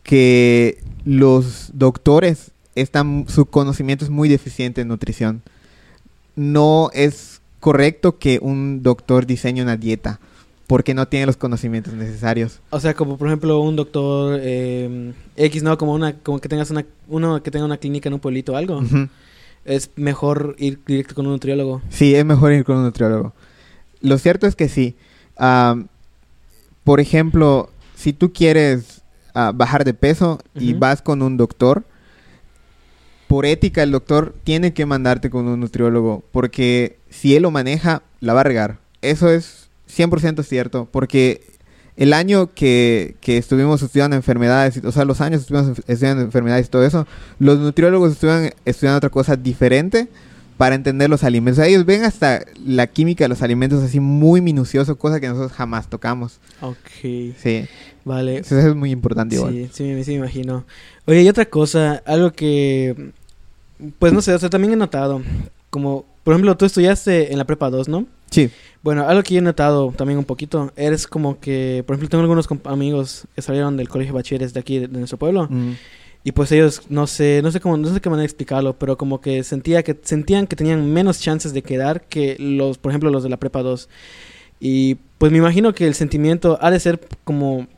que 0.06 0.78
los 1.04 1.70
doctores 1.74 2.52
están, 2.76 3.26
su 3.28 3.46
conocimiento 3.46 4.04
es 4.04 4.10
muy 4.10 4.28
deficiente 4.28 4.80
en 4.80 4.88
nutrición. 4.88 5.42
No 6.36 6.90
es 6.94 7.40
correcto 7.58 8.18
que 8.18 8.38
un 8.40 8.84
doctor 8.84 9.26
diseñe 9.26 9.62
una 9.62 9.76
dieta 9.76 10.20
porque 10.68 10.94
no 10.94 11.08
tiene 11.08 11.26
los 11.26 11.36
conocimientos 11.36 11.94
necesarios. 11.94 12.60
O 12.70 12.78
sea, 12.78 12.94
como 12.94 13.18
por 13.18 13.26
ejemplo 13.26 13.60
un 13.60 13.74
doctor 13.74 14.38
eh, 14.40 15.12
X, 15.36 15.64
¿no? 15.64 15.76
Como 15.76 15.92
una, 15.92 16.14
como 16.14 16.38
que 16.38 16.48
tengas 16.48 16.70
una, 16.70 16.86
uno 17.08 17.42
que 17.42 17.50
tenga 17.50 17.64
una 17.64 17.76
clínica 17.76 18.08
en 18.08 18.14
un 18.14 18.20
pueblito 18.20 18.52
o 18.52 18.56
algo. 18.56 18.82
Es 19.64 19.90
mejor 19.96 20.54
ir 20.58 20.78
directo 20.86 21.16
con 21.16 21.26
un 21.26 21.32
nutriólogo. 21.32 21.82
Sí, 21.90 22.14
es 22.14 22.24
mejor 22.24 22.52
ir 22.52 22.64
con 22.64 22.76
un 22.76 22.84
nutriólogo. 22.84 23.32
Lo 24.00 24.18
cierto 24.18 24.46
es 24.46 24.54
que 24.54 24.68
sí. 24.68 24.94
Am, 25.36 25.88
por 26.84 27.00
ejemplo, 27.00 27.70
si 27.96 28.12
tú 28.12 28.32
quieres 28.32 29.02
ah, 29.36 29.52
bajar 29.54 29.84
de 29.84 29.94
peso 29.94 30.40
y 30.54 30.72
vas 30.72 31.02
con 31.02 31.22
un 31.22 31.36
doctor, 31.36 31.84
por 33.28 33.46
ética 33.46 33.82
el 33.82 33.92
doctor 33.92 34.34
tiene 34.44 34.72
que 34.72 34.86
mandarte 34.86 35.30
con 35.30 35.46
un 35.46 35.60
nutriólogo 35.60 36.24
porque 36.32 36.98
si 37.10 37.36
él 37.36 37.42
lo 37.42 37.50
maneja, 37.50 38.02
la 38.20 38.34
va 38.34 38.40
a 38.40 38.44
regar. 38.44 38.78
Eso 39.02 39.30
es 39.30 39.68
100% 39.88 40.42
cierto 40.42 40.88
porque 40.90 41.42
el 41.96 42.12
año 42.12 42.52
que, 42.54 43.16
que 43.20 43.38
estuvimos 43.38 43.82
estudiando 43.82 44.16
enfermedades, 44.16 44.80
o 44.84 44.92
sea, 44.92 45.04
los 45.04 45.20
años 45.20 45.40
que 45.40 45.54
estuvimos 45.54 45.78
estudiando 45.86 46.22
enfermedades 46.22 46.66
y 46.66 46.70
todo 46.70 46.84
eso, 46.84 47.06
los 47.38 47.58
nutriólogos 47.58 48.12
estuvieron 48.12 48.50
estudiando 48.64 48.98
otra 48.98 49.10
cosa 49.10 49.36
diferente 49.36 50.08
para 50.56 50.74
entender 50.74 51.10
los 51.10 51.22
alimentos. 51.24 51.58
O 51.58 51.62
sea, 51.62 51.68
ellos 51.70 51.84
ven 51.84 52.04
hasta 52.04 52.44
la 52.64 52.86
química 52.86 53.24
de 53.24 53.28
los 53.28 53.42
alimentos 53.42 53.82
así 53.82 54.00
muy 54.00 54.40
minucioso, 54.40 54.96
cosa 54.96 55.20
que 55.20 55.28
nosotros 55.28 55.52
jamás 55.52 55.88
tocamos. 55.88 56.38
Ok. 56.60 56.78
Sí, 57.02 57.66
Vale. 58.04 58.38
eso 58.38 58.58
es 58.58 58.74
muy 58.74 58.90
importante 58.90 59.36
igual. 59.36 59.52
Sí, 59.52 59.68
sí, 59.72 59.82
me- 59.84 60.04
sí 60.04 60.10
me 60.12 60.16
imagino. 60.18 60.64
Oye, 61.06 61.22
y 61.22 61.28
otra 61.28 61.44
cosa, 61.46 62.02
algo 62.06 62.32
que, 62.32 63.10
pues 63.98 64.12
no 64.12 64.22
sé, 64.22 64.32
o 64.34 64.38
sea, 64.38 64.48
también 64.50 64.72
he 64.72 64.76
notado, 64.76 65.22
como, 65.70 66.04
por 66.24 66.34
ejemplo, 66.34 66.56
tú 66.56 66.64
estudiaste 66.64 67.32
en 67.32 67.38
la 67.38 67.44
prepa 67.44 67.70
2, 67.70 67.88
¿no? 67.88 68.06
Sí. 68.30 68.50
Bueno, 68.82 69.06
algo 69.08 69.22
que 69.22 69.34
yo 69.34 69.38
he 69.40 69.42
notado 69.42 69.92
también 69.96 70.18
un 70.18 70.24
poquito, 70.24 70.72
eres 70.76 71.06
como 71.06 71.38
que, 71.38 71.84
por 71.86 71.94
ejemplo, 71.94 72.08
tengo 72.08 72.22
algunos 72.22 72.48
amigos 72.64 73.26
que 73.34 73.42
salieron 73.42 73.76
del 73.76 73.88
colegio 73.88 74.12
de 74.12 74.16
bachilleres 74.18 74.54
de 74.54 74.60
aquí, 74.60 74.78
de, 74.78 74.88
de 74.88 74.98
nuestro 74.98 75.18
pueblo, 75.18 75.48
Mm. 75.50 75.72
Y 76.26 76.32
pues 76.32 76.50
ellos, 76.50 76.82
no 76.88 77.06
sé, 77.06 77.40
no 77.40 77.52
sé 77.52 77.60
cómo, 77.60 77.76
no 77.76 77.94
sé 77.94 78.00
qué 78.00 78.10
manera 78.10 78.22
de 78.22 78.26
explicarlo, 78.26 78.76
pero 78.76 78.98
como 78.98 79.20
que 79.20 79.44
sentía 79.44 79.84
que, 79.84 79.96
sentían 80.02 80.48
que 80.48 80.56
tenían 80.56 80.92
menos 80.92 81.20
chances 81.20 81.52
de 81.52 81.62
quedar 81.62 82.02
que 82.02 82.34
los, 82.40 82.78
por 82.78 82.90
ejemplo, 82.90 83.10
los 83.10 83.22
de 83.22 83.28
la 83.28 83.36
prepa 83.36 83.62
2. 83.62 83.88
Y 84.58 84.96
pues 85.18 85.30
me 85.30 85.38
imagino 85.38 85.72
que 85.72 85.86
el 85.86 85.94
sentimiento 85.94 86.58
ha 86.60 86.72
de 86.72 86.80
ser 86.80 86.98
como 87.22 87.68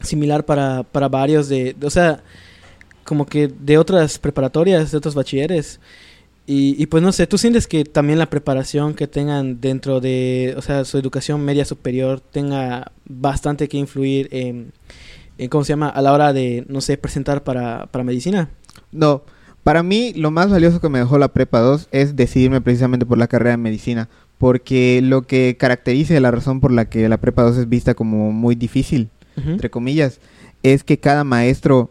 similar 0.00 0.46
para, 0.46 0.84
para 0.84 1.10
varios 1.10 1.50
de, 1.50 1.76
o 1.82 1.90
sea, 1.90 2.22
como 3.04 3.26
que 3.26 3.48
de 3.48 3.76
otras 3.76 4.18
preparatorias, 4.18 4.90
de 4.90 4.96
otros 4.96 5.14
bachilleres. 5.14 5.78
Y, 6.46 6.86
pues 6.86 7.02
no 7.02 7.12
sé, 7.12 7.26
¿tú 7.26 7.36
sientes 7.36 7.66
que 7.66 7.84
también 7.84 8.18
la 8.18 8.30
preparación 8.30 8.94
que 8.94 9.06
tengan 9.06 9.60
dentro 9.60 10.00
de, 10.00 10.54
o 10.56 10.62
sea, 10.62 10.86
su 10.86 10.96
educación 10.96 11.44
media 11.44 11.66
superior 11.66 12.20
tenga 12.20 12.90
bastante 13.04 13.68
que 13.68 13.76
influir 13.76 14.28
en, 14.32 14.72
en 14.72 14.72
¿cómo 15.50 15.64
se 15.64 15.72
llama? 15.72 15.88
A 15.88 16.02
la 16.02 16.12
hora 16.12 16.32
de, 16.32 16.64
no 16.68 16.80
sé, 16.80 16.96
presentar 16.96 17.42
para, 17.42 17.86
para 17.86 18.04
medicina. 18.04 18.50
No, 18.90 19.22
para 19.62 19.82
mí 19.82 20.12
lo 20.14 20.30
más 20.30 20.50
valioso 20.50 20.80
que 20.80 20.88
me 20.88 20.98
dejó 20.98 21.18
la 21.18 21.28
prepa 21.28 21.60
2 21.60 21.88
es 21.92 22.16
decidirme 22.16 22.60
precisamente 22.60 23.06
por 23.06 23.18
la 23.18 23.28
carrera 23.28 23.52
de 23.52 23.58
medicina, 23.58 24.08
porque 24.38 25.00
lo 25.02 25.22
que 25.22 25.56
caracteriza 25.58 26.14
y 26.14 26.20
la 26.20 26.30
razón 26.30 26.60
por 26.60 26.72
la 26.72 26.86
que 26.86 27.08
la 27.08 27.18
prepa 27.18 27.42
2 27.42 27.58
es 27.58 27.68
vista 27.68 27.94
como 27.94 28.32
muy 28.32 28.54
difícil, 28.54 29.08
entre 29.36 29.70
comillas, 29.70 30.20
es 30.62 30.84
que 30.84 30.98
cada 30.98 31.24
maestro, 31.24 31.90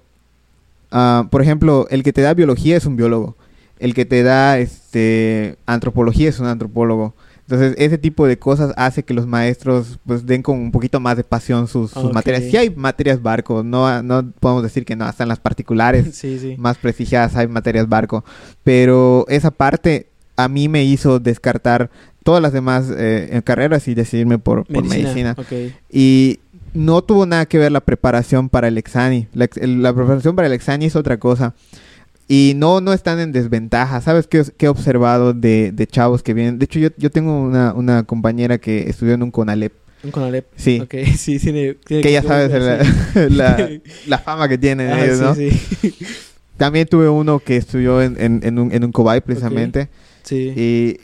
ah, 0.91 1.27
por 1.32 1.41
ejemplo, 1.41 1.88
el 1.89 2.04
que 2.04 2.13
te 2.13 2.21
da 2.21 2.34
biología 2.34 2.77
es 2.77 2.86
un 2.86 2.97
biólogo, 2.97 3.36
el 3.80 3.93
que 3.93 4.06
te 4.06 4.21
da 4.21 4.60
este 4.60 5.58
antropología 5.65 6.30
es 6.30 6.39
un 6.39 6.45
antropólogo. 6.45 7.15
Entonces, 7.41 7.75
ese 7.77 7.97
tipo 7.97 8.27
de 8.27 8.38
cosas 8.38 8.73
hace 8.77 9.04
que 9.04 9.13
los 9.13 9.27
maestros 9.27 9.99
pues 10.06 10.25
den 10.25 10.41
con 10.41 10.60
un 10.60 10.71
poquito 10.71 10.99
más 10.99 11.17
de 11.17 11.23
pasión 11.23 11.67
sus, 11.67 11.95
materias. 12.13 12.43
Sí 12.49 12.58
hay 12.58 12.69
materias 12.69 13.21
barco, 13.21 13.63
no, 13.63 14.01
no 14.04 14.32
podemos 14.39 14.63
decir 14.63 14.86
que 14.86 14.95
no, 14.95 15.06
hasta 15.06 15.23
en 15.23 15.30
las 15.30 15.39
particulares 15.39 16.10
Sí, 16.15 16.39
sí. 16.39 16.56
más 16.58 16.77
prestigiadas 16.77 17.36
hay 17.36 17.47
materias 17.47 17.89
barco. 17.89 18.23
Pero 18.63 19.25
esa 19.27 19.51
parte 19.51 20.08
a 20.38 20.47
mí 20.47 20.69
me 20.69 20.84
hizo 20.84 21.19
descartar 21.19 21.89
todas 22.23 22.41
las 22.41 22.54
demás 22.54 22.86
eh, 22.95 23.41
carreras 23.43 23.88
y 23.88 23.95
decidirme 23.95 24.38
por, 24.38 24.65
por 24.65 24.86
medicina. 24.86 25.36
Y 25.91 26.39
no 26.73 27.01
tuvo 27.01 27.25
nada 27.25 27.45
que 27.45 27.58
ver 27.58 27.71
la 27.71 27.82
preparación 27.82 28.49
para 28.49 28.67
el 28.67 28.77
exani. 28.77 29.27
La, 29.34 29.49
la 29.56 29.93
preparación 29.93 30.36
para 30.36 30.47
el 30.47 30.54
exani 30.54 30.86
es 30.86 30.95
otra 30.95 31.17
cosa. 31.17 31.54
Y 32.34 32.54
no, 32.56 32.80
no 32.80 32.94
están 32.94 33.20
en 33.20 33.34
desventaja. 33.34 34.00
¿Sabes 34.00 34.26
qué, 34.28 34.41
qué 34.58 34.67
he 34.67 34.70
observado 34.70 35.34
de, 35.34 35.72
de 35.74 35.86
chavos 35.88 36.24
que 36.24 36.34
vienen? 36.34 36.60
De 36.60 36.63
hecho, 36.65 36.80
yo, 36.80 36.88
yo 36.98 37.10
tengo 37.10 37.41
una, 37.41 37.74
una 37.74 38.04
compañera 38.04 38.58
que 38.58 38.89
estudió 38.89 39.15
en 39.15 39.24
un 39.24 39.32
CONALEP. 39.32 39.74
Un 40.04 40.12
Conalep. 40.12 40.46
Sí. 40.56 40.80
Ok, 40.82 40.96
sí, 41.17 41.39
tiene... 41.39 41.74
tiene 41.86 42.02
Que 42.04 42.12
ya 42.13 42.22
que- 42.22 42.28
sabes 42.30 42.52
sí. 42.52 43.20
la, 43.36 43.58
la, 43.58 43.70
la 44.08 44.17
fama 44.20 44.48
que 44.48 44.58
tienen 44.58 44.89
Ah, 44.91 45.04
ellos, 45.04 45.20
¿no? 45.20 45.36
sí, 45.36 45.52
sí. 45.52 45.94
También 46.56 46.88
tuve 46.88 47.10
uno 47.10 47.39
que 47.39 47.58
estudió 47.58 48.02
en, 48.02 48.15
en, 48.20 48.39
en 48.44 48.60
un, 48.60 48.72
en 48.72 48.84
un 48.86 48.91
Cobay 48.94 49.20
precisamente. 49.22 49.89
Sí. 50.24 50.54
Y- 50.56 50.98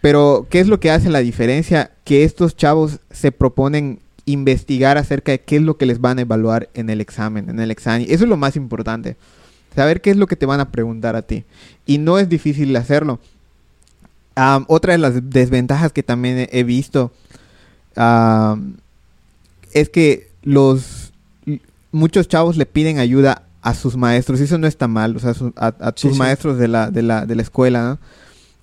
pero, 0.00 0.46
¿qué 0.48 0.60
es 0.60 0.66
lo 0.66 0.80
que 0.80 0.90
hace 0.90 1.10
la 1.10 1.18
diferencia? 1.18 1.90
Que 2.04 2.24
estos 2.24 2.56
chavos 2.56 3.00
se 3.10 3.32
proponen 3.32 3.98
investigar 4.24 4.96
acerca 4.96 5.32
de 5.32 5.40
qué 5.42 5.56
es 5.56 5.62
lo 5.62 5.76
que 5.76 5.84
les 5.84 6.00
van 6.00 6.18
a 6.18 6.22
evaluar 6.22 6.70
en 6.72 6.88
el 6.88 7.02
examen, 7.02 7.50
en 7.50 7.60
el 7.60 7.70
examen. 7.70 8.06
Eso 8.08 8.24
es 8.24 8.30
lo 8.30 8.38
más 8.38 8.56
importante. 8.56 9.16
Saber 9.74 10.00
qué 10.00 10.10
es 10.10 10.16
lo 10.16 10.26
que 10.26 10.36
te 10.36 10.46
van 10.46 10.60
a 10.60 10.70
preguntar 10.70 11.16
a 11.16 11.22
ti. 11.22 11.44
Y 11.86 11.98
no 11.98 12.18
es 12.18 12.28
difícil 12.28 12.74
hacerlo. 12.76 13.20
Otra 14.68 14.92
de 14.92 14.98
las 14.98 15.30
desventajas 15.30 15.92
que 15.92 16.02
también 16.02 16.48
he- 16.50 16.64
visto 16.64 17.12
es 19.72 19.88
que 19.88 20.28
los 20.42 21.12
muchos 21.92 22.28
chavos 22.28 22.56
le 22.56 22.66
piden 22.66 22.98
ayuda 22.98 23.42
a 23.62 23.74
sus 23.74 23.96
maestros 23.96 24.40
y 24.40 24.44
eso 24.44 24.56
no 24.58 24.66
está 24.66 24.88
mal, 24.88 25.16
o 25.16 25.18
sea, 25.18 25.34
su- 25.34 25.52
a, 25.56 25.66
a 25.80 25.92
Sí, 25.96 26.08
tus 26.08 26.12
sí. 26.14 26.18
maestros 26.18 26.58
de 26.58 26.68
la, 26.68 26.90
de 26.90 27.02
la, 27.02 27.26
de 27.26 27.34
la 27.34 27.42
escuela, 27.42 27.82
¿no? 27.82 27.98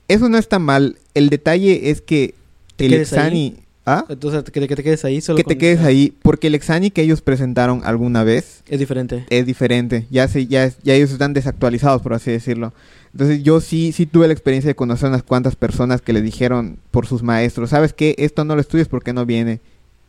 Eso 0.08 0.30
no 0.30 0.38
está 0.38 0.58
mal. 0.58 0.98
El 1.14 1.30
detalle 1.30 1.92
es 1.92 2.02
que 2.02 2.34
¿Te 2.78 2.86
el 2.88 2.94
exani, 2.94 3.58
¿ah? 3.88 4.06
Entonces, 4.10 4.44
que, 4.44 4.68
que 4.68 4.76
te 4.76 4.84
quedes 4.84 5.04
ahí 5.06 5.22
solo 5.22 5.38
que 5.38 5.44
te 5.44 5.58
quedes 5.58 5.80
ahí, 5.80 6.14
porque 6.22 6.48
el 6.48 6.54
exani 6.56 6.92
que 6.92 7.02
ellos 7.02 7.22
presentaron 7.22 7.82
alguna 7.84 8.24
vez 8.24 8.62
Es 8.68 8.78
diferente. 8.78 9.26
es 9.32 9.46
diferente. 9.48 10.06
Ya 10.12 10.28
se, 10.28 10.46
ya, 10.46 10.70
ya 10.84 10.94
ellos 10.94 11.12
están 11.12 11.34
desactualizados, 11.34 12.02
por 12.04 12.14
así 12.14 12.30
decirlo. 12.30 12.74
Entonces 13.14 13.42
yo 13.42 13.62
sí, 13.62 13.94
sí 13.94 14.06
tuve 14.06 14.28
la 14.28 14.34
experiencia 14.34 14.68
de 14.68 14.76
conocer 14.76 15.10
unas 15.10 15.24
cuantas 15.24 15.56
personas 15.56 16.02
que 16.02 16.14
le 16.14 16.22
dijeron 16.22 16.78
por 16.92 17.08
sus 17.08 17.24
maestros, 17.24 17.72
¿sabes 17.72 17.94
qué? 17.94 18.14
Esto 18.20 18.46
no 18.46 18.54
lo 18.54 18.62
estudies 18.62 18.88
porque 18.90 19.14
no 19.14 19.26
viene. 19.26 19.60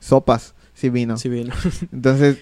Sopas, 0.00 0.54
sí 0.74 0.90
vino. 0.90 1.16
Sí, 1.16 1.28
bien. 1.28 1.48
Entonces, 1.92 2.38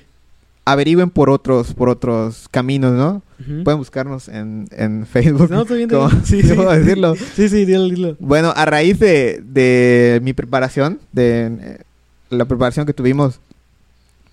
averigüen 0.67 1.11
por 1.11 1.31
otros, 1.31 1.73
por 1.73 1.89
otros 1.89 2.49
caminos, 2.51 2.93
¿no? 2.93 3.23
Pueden 3.65 3.79
buscarnos 3.79 4.29
en, 4.29 4.67
en 4.73 5.07
Facebook. 5.07 5.49
No, 5.49 5.63
está 5.63 5.75
bien, 5.75 5.89
¿Cómo? 5.89 6.11
Sí, 6.25 6.43
¿Sí 6.43 6.49
decirlo? 6.49 7.15
Sí, 7.15 7.49
sí, 7.49 7.65
dilo, 7.65 7.85
dilo. 7.85 8.17
Bueno, 8.19 8.53
a 8.55 8.65
raíz 8.65 8.99
de, 8.99 9.43
de 9.45 10.21
mi 10.25 10.33
preparación, 10.33 10.99
de 11.13 11.57
eh, 11.61 11.79
la 12.31 12.47
preparación 12.47 12.85
que 12.85 12.93
tuvimos 12.93 13.39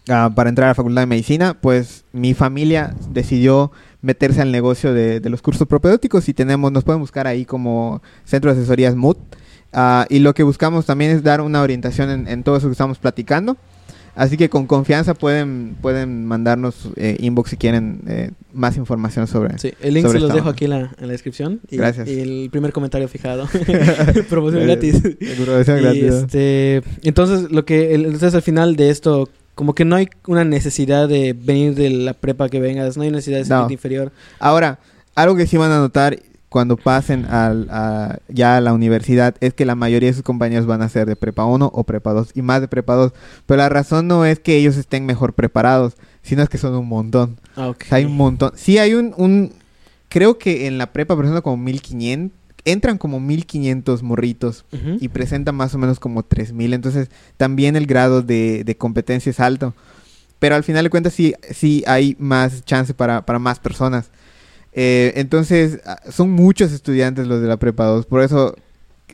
ah, 0.10 0.32
para 0.36 0.50
entrar 0.50 0.65
a 0.65 0.72
la 0.72 0.76
Facultad 0.76 1.04
de 1.04 1.08
Medicina, 1.08 1.54
pues 1.54 2.04
mi 2.13 2.34
familia 2.34 2.96
decidió 3.12 3.72
meterse 4.02 4.41
al 4.41 4.52
negocio 4.52 4.91
de, 4.91 5.19
de 5.19 5.30
los 5.30 5.43
cursos 5.43 5.67
propedéuticos 5.67 6.28
y 6.30 6.34
tenemos, 6.34 6.72
nos 6.72 6.84
pueden 6.84 7.00
buscar 7.00 7.28
ahí 7.28 7.46
como 7.46 8.02
Centro 8.26 8.52
de 8.52 8.60
Asesorías 8.60 8.96
MUT. 8.96 9.17
Ah, 9.72 10.08
y 10.10 10.19
lo 10.19 10.34
que 10.34 10.41
buscamos 10.41 10.88
también 10.88 11.12
es 11.12 11.22
dar 11.22 11.41
una 11.41 11.62
orientación 11.62 12.10
en, 12.10 12.28
en 12.28 12.43
todo 12.43 12.58
eso 12.58 12.67
que 12.67 12.74
estamos 12.74 12.98
platicando. 12.98 13.56
Así 14.15 14.38
que 14.38 14.47
con 14.49 14.67
confianza 14.67 15.15
pueden, 15.15 15.76
pueden 15.82 16.26
mandarnos 16.26 16.89
eh, 16.97 17.17
inbox 17.19 17.49
si 17.49 17.58
quieren 17.58 18.02
eh, 18.08 18.30
más 18.54 18.78
información 18.78 19.26
sobre... 19.26 19.58
Sí, 19.58 19.73
el 19.82 19.95
link 19.95 20.08
se 20.08 20.19
los 20.19 20.30
dejo 20.34 20.49
onda. 20.49 20.52
aquí 20.52 20.65
en 20.65 20.69
la, 20.71 20.80
en 20.99 21.08
la 21.08 21.12
descripción. 21.13 21.62
Y, 21.71 21.78
Gracias. 21.78 22.08
Y 22.08 22.19
el 22.19 22.49
primer 22.52 22.71
comentario 22.73 23.08
fijado. 23.08 23.47
Promoción 24.30 24.63
gratis. 24.63 25.02
Programación 25.02 25.80
Y, 25.80 25.82
gratis. 25.82 26.04
este, 26.04 26.84
entonces, 27.02 27.52
lo 27.52 27.65
que 27.65 27.95
entonces 27.95 28.36
al 28.36 28.43
final 28.43 28.76
de 28.76 28.91
esto, 28.91 29.30
como 29.56 29.73
que 29.73 29.84
no 29.84 29.95
hay 29.95 30.10
una 30.28 30.43
necesidad 30.45 31.08
de 31.10 31.34
venir 31.34 31.73
de 31.73 31.89
la 31.89 32.13
prepa 32.13 32.49
que 32.49 32.60
vengas, 32.60 32.97
no 32.97 33.04
hay 33.04 33.10
necesidad 33.12 33.38
de 33.38 33.43
No. 33.45 33.47
sentirte 33.62 33.73
inferior. 33.73 34.12
Ahora, 34.39 34.78
algo 35.15 35.36
que 35.36 35.47
sí 35.47 35.58
van 35.58 35.71
a 35.71 35.80
notar 35.80 36.19
cuando 36.54 36.78
pasen 36.78 37.26
al, 37.26 37.68
a- 37.70 38.20
ya 38.30 38.56
a 38.56 38.62
la 38.62 38.72
universidad 38.72 39.36
es 39.42 39.54
que 39.54 39.66
la 39.66 39.76
mayoría 39.76 40.08
de 40.10 40.13
sus 40.13 40.24
compañeros 40.24 40.66
van 40.68 40.82
a 40.82 40.88
ser 40.88 41.06
de 41.08 41.16
prepa 41.18 41.44
1 41.46 41.70
o 41.74 41.84
prepa 41.84 42.13
2 42.13 42.30
y 42.36 42.42
más 42.44 42.62
de 42.62 42.70
prepa 42.70 42.94
2. 42.96 43.12
Pero 43.46 43.58
la 43.58 43.68
razón 43.68 44.08
no 44.08 44.24
es 44.26 44.39
que 44.39 44.56
ellos 44.56 44.78
estén 44.78 45.06
mejor 45.06 45.34
preparados, 45.34 45.96
sino 46.22 46.42
es 46.44 46.48
que 46.50 46.58
son 46.58 46.74
un 46.76 46.88
montón. 46.88 47.39
Ah, 47.58 47.68
ok. 47.70 47.82
O 47.84 47.89
sea, 47.89 47.98
hay 47.98 48.06
un 48.06 48.16
montón. 48.16 48.52
Sí, 48.56 48.78
hay 48.78 48.94
un, 48.94 49.13
un 49.18 49.52
creo 50.08 50.38
que 50.38 50.68
en 50.68 50.78
la 50.78 50.94
prepa 50.94 51.18
presentan 51.18 51.42
como 51.42 51.58
1500, 51.58 52.38
entran 52.66 52.98
como 52.98 53.20
1500 53.20 54.04
morritos 54.04 54.63
y 55.02 55.10
presentan 55.10 55.56
más 55.56 55.76
o 55.76 55.78
menos 55.80 56.00
como 56.00 56.24
3000. 56.24 56.74
Entonces, 56.74 57.10
también 57.36 57.76
el 57.76 57.88
grado 57.88 58.22
de, 58.22 58.63
de 58.63 58.78
competencia 58.78 59.30
es 59.32 59.39
alto. 59.42 59.74
Pero 60.39 60.56
al 60.56 60.63
final 60.63 60.84
de 60.84 60.89
cuentas, 60.89 61.13
sí, 61.13 61.34
sí 61.52 61.84
hay 61.88 62.16
más 62.20 62.63
chance 62.66 62.94
para, 62.94 63.26
para 63.26 63.39
más 63.39 63.60
personas. 63.60 64.12
Eh, 64.75 65.13
entonces, 65.17 65.79
ah, 65.86 65.99
son 66.12 66.31
muchos 66.31 66.71
estudiantes 66.71 67.27
los 67.27 67.41
de 67.41 67.47
la 67.47 67.57
prepa 67.57 67.86
2. 67.86 68.05
Por 68.07 68.21
eso, 68.21 68.55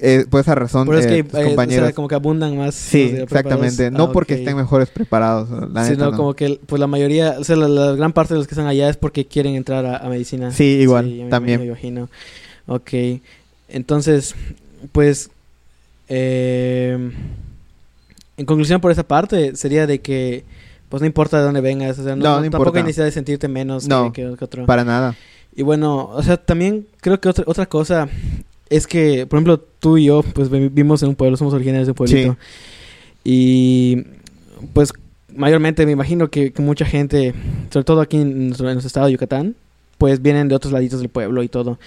eh, 0.01 0.25
por 0.29 0.39
esa 0.39 0.55
razón, 0.55 0.87
es 0.95 1.05
eh, 1.05 1.09
que 1.09 1.23
tus 1.25 1.39
eh, 1.39 1.43
o 1.43 1.47
compañeros. 1.47 1.87
sea, 1.87 1.93
como 1.95 2.07
que 2.07 2.15
abundan 2.15 2.55
más. 2.57 2.75
sí, 2.75 3.13
exactamente. 3.17 3.91
No 3.91 4.05
Ah, 4.05 4.11
porque 4.13 4.35
estén 4.35 4.55
mejores 4.55 4.89
preparados. 4.89 5.49
La 5.49 5.83
neta, 5.83 5.85
Sino 5.85 6.11
no. 6.11 6.17
como 6.17 6.33
que 6.33 6.59
pues 6.65 6.79
la 6.79 6.87
mayoría, 6.87 7.35
o 7.39 7.43
sea, 7.43 7.55
la, 7.57 7.67
la 7.67 7.91
gran 7.93 8.13
parte 8.13 8.33
de 8.33 8.37
los 8.39 8.47
que 8.47 8.53
están 8.53 8.67
allá 8.67 8.89
es 8.89 8.95
porque 8.97 9.25
quieren 9.25 9.55
entrar 9.55 9.85
a, 9.85 9.97
a 9.97 10.07
medicina. 10.09 10.51
Sí, 10.51 10.63
igual, 10.63 11.27
también. 11.29 11.59
Me 11.59 11.65
imagino. 11.67 12.09
Ok. 12.67 12.91
Entonces, 13.67 14.35
pues, 14.93 15.29
eh, 16.07 17.11
en 18.37 18.45
conclusión 18.45 18.79
por 18.81 18.91
esa 18.91 19.03
parte, 19.03 19.55
sería 19.55 19.85
de 19.85 19.99
que, 19.99 20.43
pues 20.87 21.01
no 21.01 21.05
importa 21.07 21.37
de 21.37 21.43
dónde 21.43 21.61
vengas, 21.61 21.99
o 21.99 22.03
sea, 22.03 22.15
no, 22.15 22.23
No, 22.23 22.29
no- 22.29 22.35
no 22.37 22.41
tampoco 22.43 22.61
importa. 22.63 22.79
hay 22.79 22.83
necesidad 22.83 23.05
de 23.05 23.11
sentirte 23.11 23.47
menos 23.47 23.87
No, 23.87 24.11
que, 24.13 24.23
que- 24.23 24.37
que 24.37 24.45
otro. 24.45 24.65
Para 24.65 24.83
nada. 24.85 25.15
Y 25.55 25.63
bueno, 25.63 26.09
o 26.13 26.23
sea, 26.23 26.37
también 26.37 26.87
creo 27.01 27.19
que 27.19 27.29
otra, 27.29 27.43
otra 27.47 27.65
cosa 27.65 28.07
es 28.69 28.87
que, 28.87 29.25
por 29.27 29.37
ejemplo, 29.37 29.57
tú 29.79 29.97
y 29.97 30.05
yo, 30.05 30.21
pues 30.23 30.49
vi- 30.49 30.59
vivimos 30.69 31.01
en 31.03 31.09
un 31.09 31.15
pueblo, 31.15 31.35
somos 31.37 31.53
originarios 31.53 31.87
de 31.87 31.91
un 31.91 31.95
pueblito. 31.95 32.37
Y 33.23 34.03
pues 34.73 34.93
mayormente 35.35 35.85
me 35.85 35.91
imagino 35.91 36.29
que, 36.29 36.51
que 36.51 36.61
mucha 36.61 36.85
gente, 36.85 37.33
sobre 37.71 37.83
todo 37.83 38.01
aquí 38.01 38.17
en 38.17 38.47
nuestro, 38.47 38.67
en 38.69 38.75
nuestro 38.75 38.87
estado 38.87 39.05
de 39.07 39.13
Yucatán, 39.13 39.55
pues 39.97 40.21
vienen 40.21 40.47
de 40.47 40.55
otros 40.55 40.71
laditos 40.71 40.99
del 40.99 41.09
pueblo 41.09 41.43
y 41.43 41.49
todo. 41.49 41.77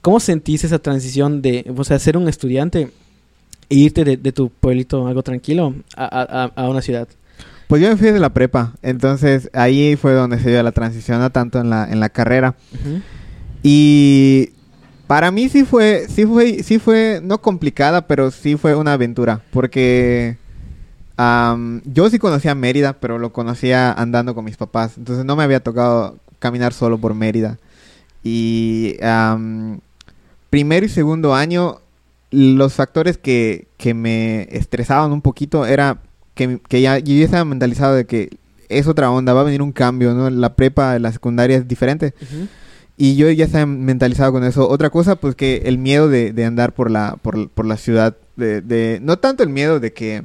¿Cómo 0.00 0.20
sentís 0.20 0.64
esa 0.64 0.78
transición 0.78 1.42
de, 1.42 1.70
o 1.76 1.84
sea, 1.84 1.98
ser 1.98 2.16
un 2.16 2.28
estudiante 2.28 2.90
e 3.68 3.74
irte 3.74 4.04
de, 4.04 4.16
de 4.16 4.32
tu 4.32 4.48
pueblito 4.48 5.06
algo 5.06 5.22
tranquilo 5.22 5.74
a- 5.96 6.06
a- 6.54 6.62
a 6.64 6.68
una 6.70 6.80
ciudad? 6.80 7.08
Pues 7.68 7.82
yo 7.82 7.90
me 7.90 7.96
fui 7.96 8.10
de 8.10 8.18
la 8.18 8.32
prepa. 8.32 8.72
Entonces, 8.82 9.50
ahí 9.52 9.94
fue 9.96 10.14
donde 10.14 10.40
se 10.40 10.48
dio 10.50 10.62
la 10.62 10.72
transición, 10.72 11.20
a 11.20 11.30
tanto 11.30 11.60
en 11.60 11.68
la, 11.68 11.86
en 11.88 12.00
la 12.00 12.08
carrera. 12.08 12.56
Y 13.62 14.52
para 15.06 15.30
mí 15.30 15.50
sí 15.50 15.64
fue, 15.64 16.06
sí 16.08 16.24
fue, 16.24 16.62
sí 16.62 16.78
fue, 16.78 17.20
no 17.22 17.42
complicada, 17.42 18.06
pero 18.06 18.30
sí 18.30 18.56
fue 18.56 18.74
una 18.74 18.94
aventura. 18.94 19.42
Porque 19.52 20.38
yo 21.84 22.08
sí 22.10 22.18
conocía 22.18 22.54
Mérida, 22.54 22.94
pero 22.94 23.18
lo 23.18 23.34
conocía 23.34 23.92
andando 23.92 24.34
con 24.34 24.46
mis 24.46 24.56
papás. 24.56 24.96
Entonces 24.96 25.26
no 25.26 25.36
me 25.36 25.44
había 25.44 25.60
tocado 25.60 26.16
caminar 26.38 26.72
solo 26.72 26.96
por 26.96 27.14
Mérida. 27.14 27.58
Y 28.24 28.96
primero 30.48 30.86
y 30.86 30.88
segundo 30.88 31.34
año, 31.34 31.80
los 32.30 32.72
factores 32.72 33.18
que, 33.18 33.68
que 33.76 33.92
me 33.92 34.48
estresaban 34.50 35.12
un 35.12 35.20
poquito 35.20 35.66
era 35.66 35.98
que, 36.38 36.60
que 36.68 36.80
ya, 36.80 36.98
yo 36.98 37.14
ya 37.14 37.24
estaba 37.24 37.44
mentalizado 37.44 37.94
de 37.96 38.06
que 38.06 38.30
es 38.70 38.86
otra 38.86 39.10
onda, 39.10 39.32
va 39.34 39.40
a 39.42 39.44
venir 39.44 39.60
un 39.60 39.72
cambio, 39.72 40.14
¿no? 40.14 40.30
La 40.30 40.54
prepa, 40.54 40.98
la 40.98 41.10
secundaria 41.12 41.56
es 41.58 41.66
diferente. 41.68 42.14
Y 42.96 43.16
yo 43.16 43.30
ya 43.30 43.44
estaba 43.44 43.66
mentalizado 43.66 44.32
con 44.32 44.44
eso. 44.44 44.68
Otra 44.68 44.90
cosa, 44.90 45.16
pues 45.16 45.34
que 45.34 45.62
el 45.66 45.78
miedo 45.78 46.08
de, 46.08 46.32
de 46.32 46.44
andar 46.44 46.72
por 46.72 46.90
la, 46.90 47.16
por, 47.22 47.48
por 47.50 47.66
la 47.66 47.76
ciudad, 47.76 48.16
de, 48.36 48.60
de- 48.60 48.98
no 49.02 49.18
tanto 49.18 49.42
el 49.42 49.48
miedo 49.48 49.80
de 49.80 49.92
que, 49.92 50.22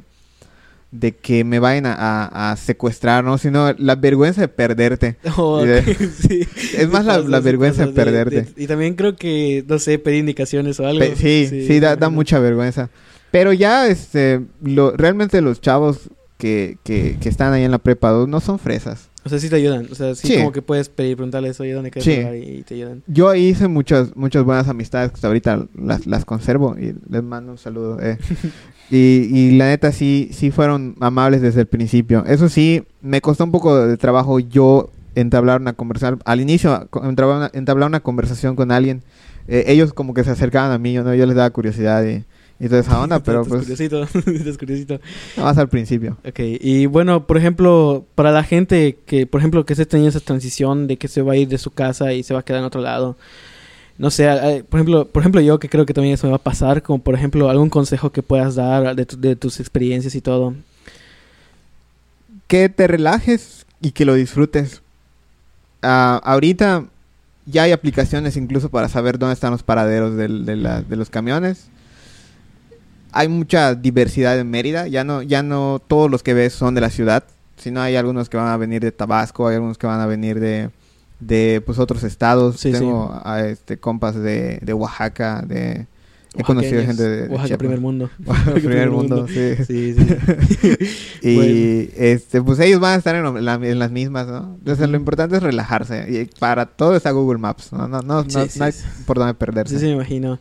de 0.90 1.12
que 1.12 1.42
me 1.44 1.58
vayan 1.58 1.86
a, 1.86 1.94
a- 1.94 2.52
a 2.52 2.56
secuestrar, 2.56 3.24
¿no? 3.24 3.38
Sino 3.38 3.72
la 3.78 3.94
vergüenza 3.96 4.40
de 4.42 4.48
perderte. 4.48 5.16
Oh, 5.36 5.64
sí. 6.20 6.46
Es 6.76 6.88
más 6.88 7.04
la- 7.06 7.22
Sí 7.38 7.44
vergüenza 7.44 7.84
sí 7.84 7.90
de 7.90 7.94
perderte. 7.94 8.46
y 8.56 8.66
también 8.66 8.94
creo 8.94 9.16
que, 9.16 9.64
no 9.68 9.78
sé, 9.78 9.98
pedir 9.98 10.18
indicaciones 10.20 10.78
o 10.80 10.86
algo. 10.86 11.00
Pe- 11.00 11.16
sí, 11.16 11.48
sí, 11.66 11.80
da, 11.80 11.96
da 11.96 12.08
mucha 12.10 12.38
vergüenza. 12.40 12.90
Pero 13.34 13.52
ya, 13.52 13.88
este, 13.88 14.42
lo, 14.62 14.92
realmente 14.92 15.40
los 15.40 15.60
chavos 15.60 16.08
que, 16.38 16.78
que, 16.84 17.16
que 17.20 17.28
están 17.28 17.52
ahí 17.52 17.64
en 17.64 17.72
la 17.72 17.78
prepa 17.78 18.10
2 18.10 18.28
no 18.28 18.38
son 18.38 18.60
fresas. 18.60 19.08
O 19.24 19.28
sea, 19.28 19.40
sí 19.40 19.48
te 19.48 19.56
ayudan. 19.56 19.88
O 19.90 19.94
sea, 19.96 20.14
sí, 20.14 20.28
Sí. 20.28 20.36
como 20.36 20.52
que 20.52 20.62
puedes 20.62 20.88
pedir, 20.88 21.16
preguntarles, 21.16 21.58
oye, 21.58 21.72
¿dónde 21.72 21.90
quieres 21.90 22.04
Sí. 22.14 22.50
Y 22.58 22.62
te 22.62 22.74
ayudan. 22.76 23.02
Yo 23.08 23.28
ahí 23.28 23.46
hice 23.48 23.66
muchas, 23.66 24.14
muchas 24.14 24.44
buenas 24.44 24.68
amistades 24.68 25.10
que 25.10 25.16
hasta 25.16 25.26
ahorita 25.26 25.66
las, 25.76 26.06
las 26.06 26.24
conservo 26.24 26.76
y 26.78 26.94
les 27.10 27.24
mando 27.24 27.50
un 27.50 27.58
saludo. 27.58 27.98
eh. 28.00 28.18
y, 28.88 28.96
y 29.36 29.56
la 29.56 29.66
neta 29.66 29.90
sí, 29.90 30.28
sí 30.32 30.52
fueron 30.52 30.94
amables 31.00 31.42
desde 31.42 31.62
el 31.62 31.66
principio. 31.66 32.24
Eso 32.28 32.48
sí, 32.48 32.84
me 33.02 33.20
costó 33.20 33.42
un 33.42 33.50
poco 33.50 33.84
de 33.84 33.96
trabajo 33.96 34.38
yo 34.38 34.90
entablar 35.16 35.60
una 35.60 35.72
conversación. 35.72 36.20
Al 36.24 36.40
inicio, 36.40 36.88
entablar 37.02 37.36
una, 37.38 37.50
entablar 37.52 37.88
una 37.88 37.98
conversación 37.98 38.54
con 38.54 38.70
alguien. 38.70 39.02
Eh, 39.48 39.64
ellos 39.66 39.92
como 39.92 40.14
que 40.14 40.22
se 40.22 40.30
acercaban 40.30 40.70
a 40.70 40.78
mí, 40.78 40.92
yo, 40.92 41.02
¿no? 41.02 41.16
yo 41.16 41.26
les 41.26 41.34
daba 41.34 41.50
curiosidad 41.50 42.04
y, 42.04 42.22
y 42.60 42.68
toda 42.68 42.80
esa 42.80 43.00
onda, 43.02 43.20
pero 43.20 43.44
pues 43.44 43.62
curiosito, 43.62 44.02
estás 44.26 44.58
curiosito. 44.58 45.00
más 45.36 45.58
al 45.58 45.68
principio. 45.68 46.16
Ok, 46.26 46.38
y 46.60 46.86
bueno, 46.86 47.26
por 47.26 47.36
ejemplo, 47.36 48.04
para 48.14 48.30
la 48.32 48.44
gente 48.44 48.96
que, 49.06 49.26
por 49.26 49.40
ejemplo, 49.40 49.64
que 49.66 49.72
esté 49.72 49.86
teniendo 49.86 50.10
esa 50.16 50.24
transición 50.24 50.86
de 50.86 50.96
que 50.96 51.08
se 51.08 51.22
va 51.22 51.32
a 51.32 51.36
ir 51.36 51.48
de 51.48 51.58
su 51.58 51.70
casa 51.70 52.12
y 52.12 52.22
se 52.22 52.32
va 52.34 52.40
a 52.40 52.44
quedar 52.44 52.60
en 52.60 52.66
otro 52.66 52.80
lado, 52.80 53.16
no 53.98 54.10
sé, 54.10 54.26
por 54.68 54.80
ejemplo, 54.80 55.06
por 55.06 55.22
ejemplo 55.22 55.40
yo 55.40 55.58
que 55.60 55.68
creo 55.68 55.86
que 55.86 55.94
también 55.94 56.14
eso 56.14 56.26
me 56.26 56.32
va 56.32 56.36
a 56.36 56.42
pasar, 56.42 56.82
como 56.82 57.00
por 57.00 57.14
ejemplo 57.14 57.48
algún 57.48 57.70
consejo 57.70 58.10
que 58.10 58.22
puedas 58.22 58.54
dar 58.56 58.96
de, 58.96 59.06
tu- 59.06 59.20
de 59.20 59.36
tus 59.36 59.60
experiencias 59.60 60.14
y 60.16 60.20
todo. 60.20 60.54
que 62.48 62.68
te 62.68 62.86
relajes 62.86 63.66
y 63.80 63.92
que 63.92 64.04
lo 64.04 64.14
disfrutes. 64.14 64.82
Ah, 65.82 66.20
ahorita 66.24 66.84
ya 67.46 67.64
hay 67.64 67.72
aplicaciones 67.72 68.36
incluso 68.36 68.68
para 68.70 68.88
saber 68.88 69.18
dónde 69.18 69.34
están 69.34 69.50
los 69.52 69.62
paraderos 69.62 70.16
del- 70.16 70.44
de, 70.46 70.56
la- 70.56 70.82
de 70.82 70.96
los 70.96 71.10
camiones. 71.10 71.66
Hay 73.16 73.28
mucha 73.28 73.74
diversidad 73.74 74.38
en 74.38 74.50
Mérida. 74.50 74.88
Ya 74.88 75.04
no, 75.04 75.22
ya 75.22 75.42
no 75.42 75.80
todos 75.86 76.10
los 76.10 76.22
que 76.22 76.34
ves 76.34 76.52
son 76.52 76.74
de 76.74 76.80
la 76.80 76.90
ciudad, 76.90 77.24
sino 77.56 77.80
hay 77.80 77.94
algunos 77.96 78.28
que 78.28 78.36
van 78.36 78.48
a 78.48 78.56
venir 78.56 78.82
de 78.82 78.90
Tabasco, 78.92 79.46
hay 79.46 79.54
algunos 79.54 79.78
que 79.78 79.86
van 79.86 80.00
a 80.00 80.06
venir 80.06 80.40
de, 80.40 80.70
de 81.20 81.62
pues 81.64 81.78
otros 81.78 82.02
estados. 82.02 82.58
Sí, 82.58 82.72
sí. 82.72 82.78
Tengo 82.80 83.18
a, 83.24 83.42
este 83.46 83.78
compas 83.78 84.16
de, 84.16 84.58
de 84.62 84.72
Oaxaca, 84.74 85.42
de 85.46 85.86
he 86.36 86.42
conocido 86.42 86.82
gente 86.82 87.04
de, 87.04 87.28
de 87.28 87.34
Oaxaca 87.34 87.58
primer 87.58 87.80
mundo. 87.80 88.10
Oaxaca, 88.26 88.54
primer 88.54 88.90
mundo, 88.90 89.28
sí. 89.28 89.54
Sí, 89.66 89.94
sí. 89.94 90.76
Y 91.22 91.36
Bueno. 91.36 91.90
este, 91.96 92.42
pues 92.42 92.58
ellos 92.58 92.80
van 92.80 92.94
a 92.94 92.96
estar 92.96 93.14
en, 93.14 93.44
la- 93.44 93.54
en 93.54 93.78
las 93.78 93.90
mismas, 93.92 94.26
¿no? 94.26 94.56
Entonces 94.58 94.80
lo 94.88 94.94
Ujú. 94.96 94.96
importante 95.02 95.36
es 95.36 95.42
relajarse. 95.44 96.06
Y 96.10 96.24
para 96.40 96.66
todo 96.66 96.96
está 96.96 97.12
Google 97.12 97.38
Maps, 97.38 97.72
¿no? 97.72 97.86
No, 97.88 98.02
no, 98.02 98.24
no, 98.24 98.24
no 98.24 98.64
hay 98.64 98.72
por 99.06 99.18
dónde 99.18 99.34
perderse. 99.34 99.74
Sí, 99.74 99.80
sí, 99.80 99.86
me 99.86 99.92
imagino. 99.92 100.40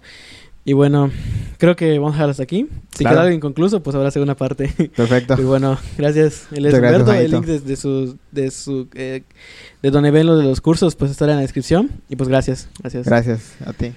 Y 0.65 0.73
bueno, 0.73 1.11
creo 1.57 1.75
que 1.75 1.97
vamos 1.99 2.11
a 2.11 2.15
dejar 2.15 2.29
hasta 2.29 2.43
aquí. 2.43 2.67
Si 2.91 2.99
Claro. 2.99 3.15
queda 3.15 3.21
algo 3.23 3.35
inconcluso, 3.35 3.83
pues 3.83 3.95
habrá 3.95 4.11
segunda 4.11 4.35
parte. 4.35 4.69
Perfecto. 4.95 5.35
Y 5.39 5.43
bueno, 5.43 5.77
gracias. 5.97 6.47
Él 6.51 6.65
es 6.67 6.73
Muchas 6.73 6.79
gracias, 6.79 7.01
Humberto. 7.01 7.13
El 7.25 7.31
link 7.31 7.45
de, 7.45 7.59
de 7.59 7.75
su, 7.75 8.17
de 8.31 8.51
su, 8.51 8.87
eh, 8.95 9.23
de 9.81 9.91
donde 9.91 10.11
ven 10.11 10.25
lo 10.27 10.37
de 10.37 10.45
los 10.45 10.61
cursos, 10.61 10.95
pues 10.95 11.11
estará 11.11 11.33
en 11.33 11.37
la 11.37 11.41
descripción. 11.41 11.89
Y 12.07 12.15
pues 12.15 12.29
gracias. 12.29 12.69
Gracias. 12.79 13.05
Gracias 13.05 13.55
a 13.65 13.73
ti. 13.73 13.91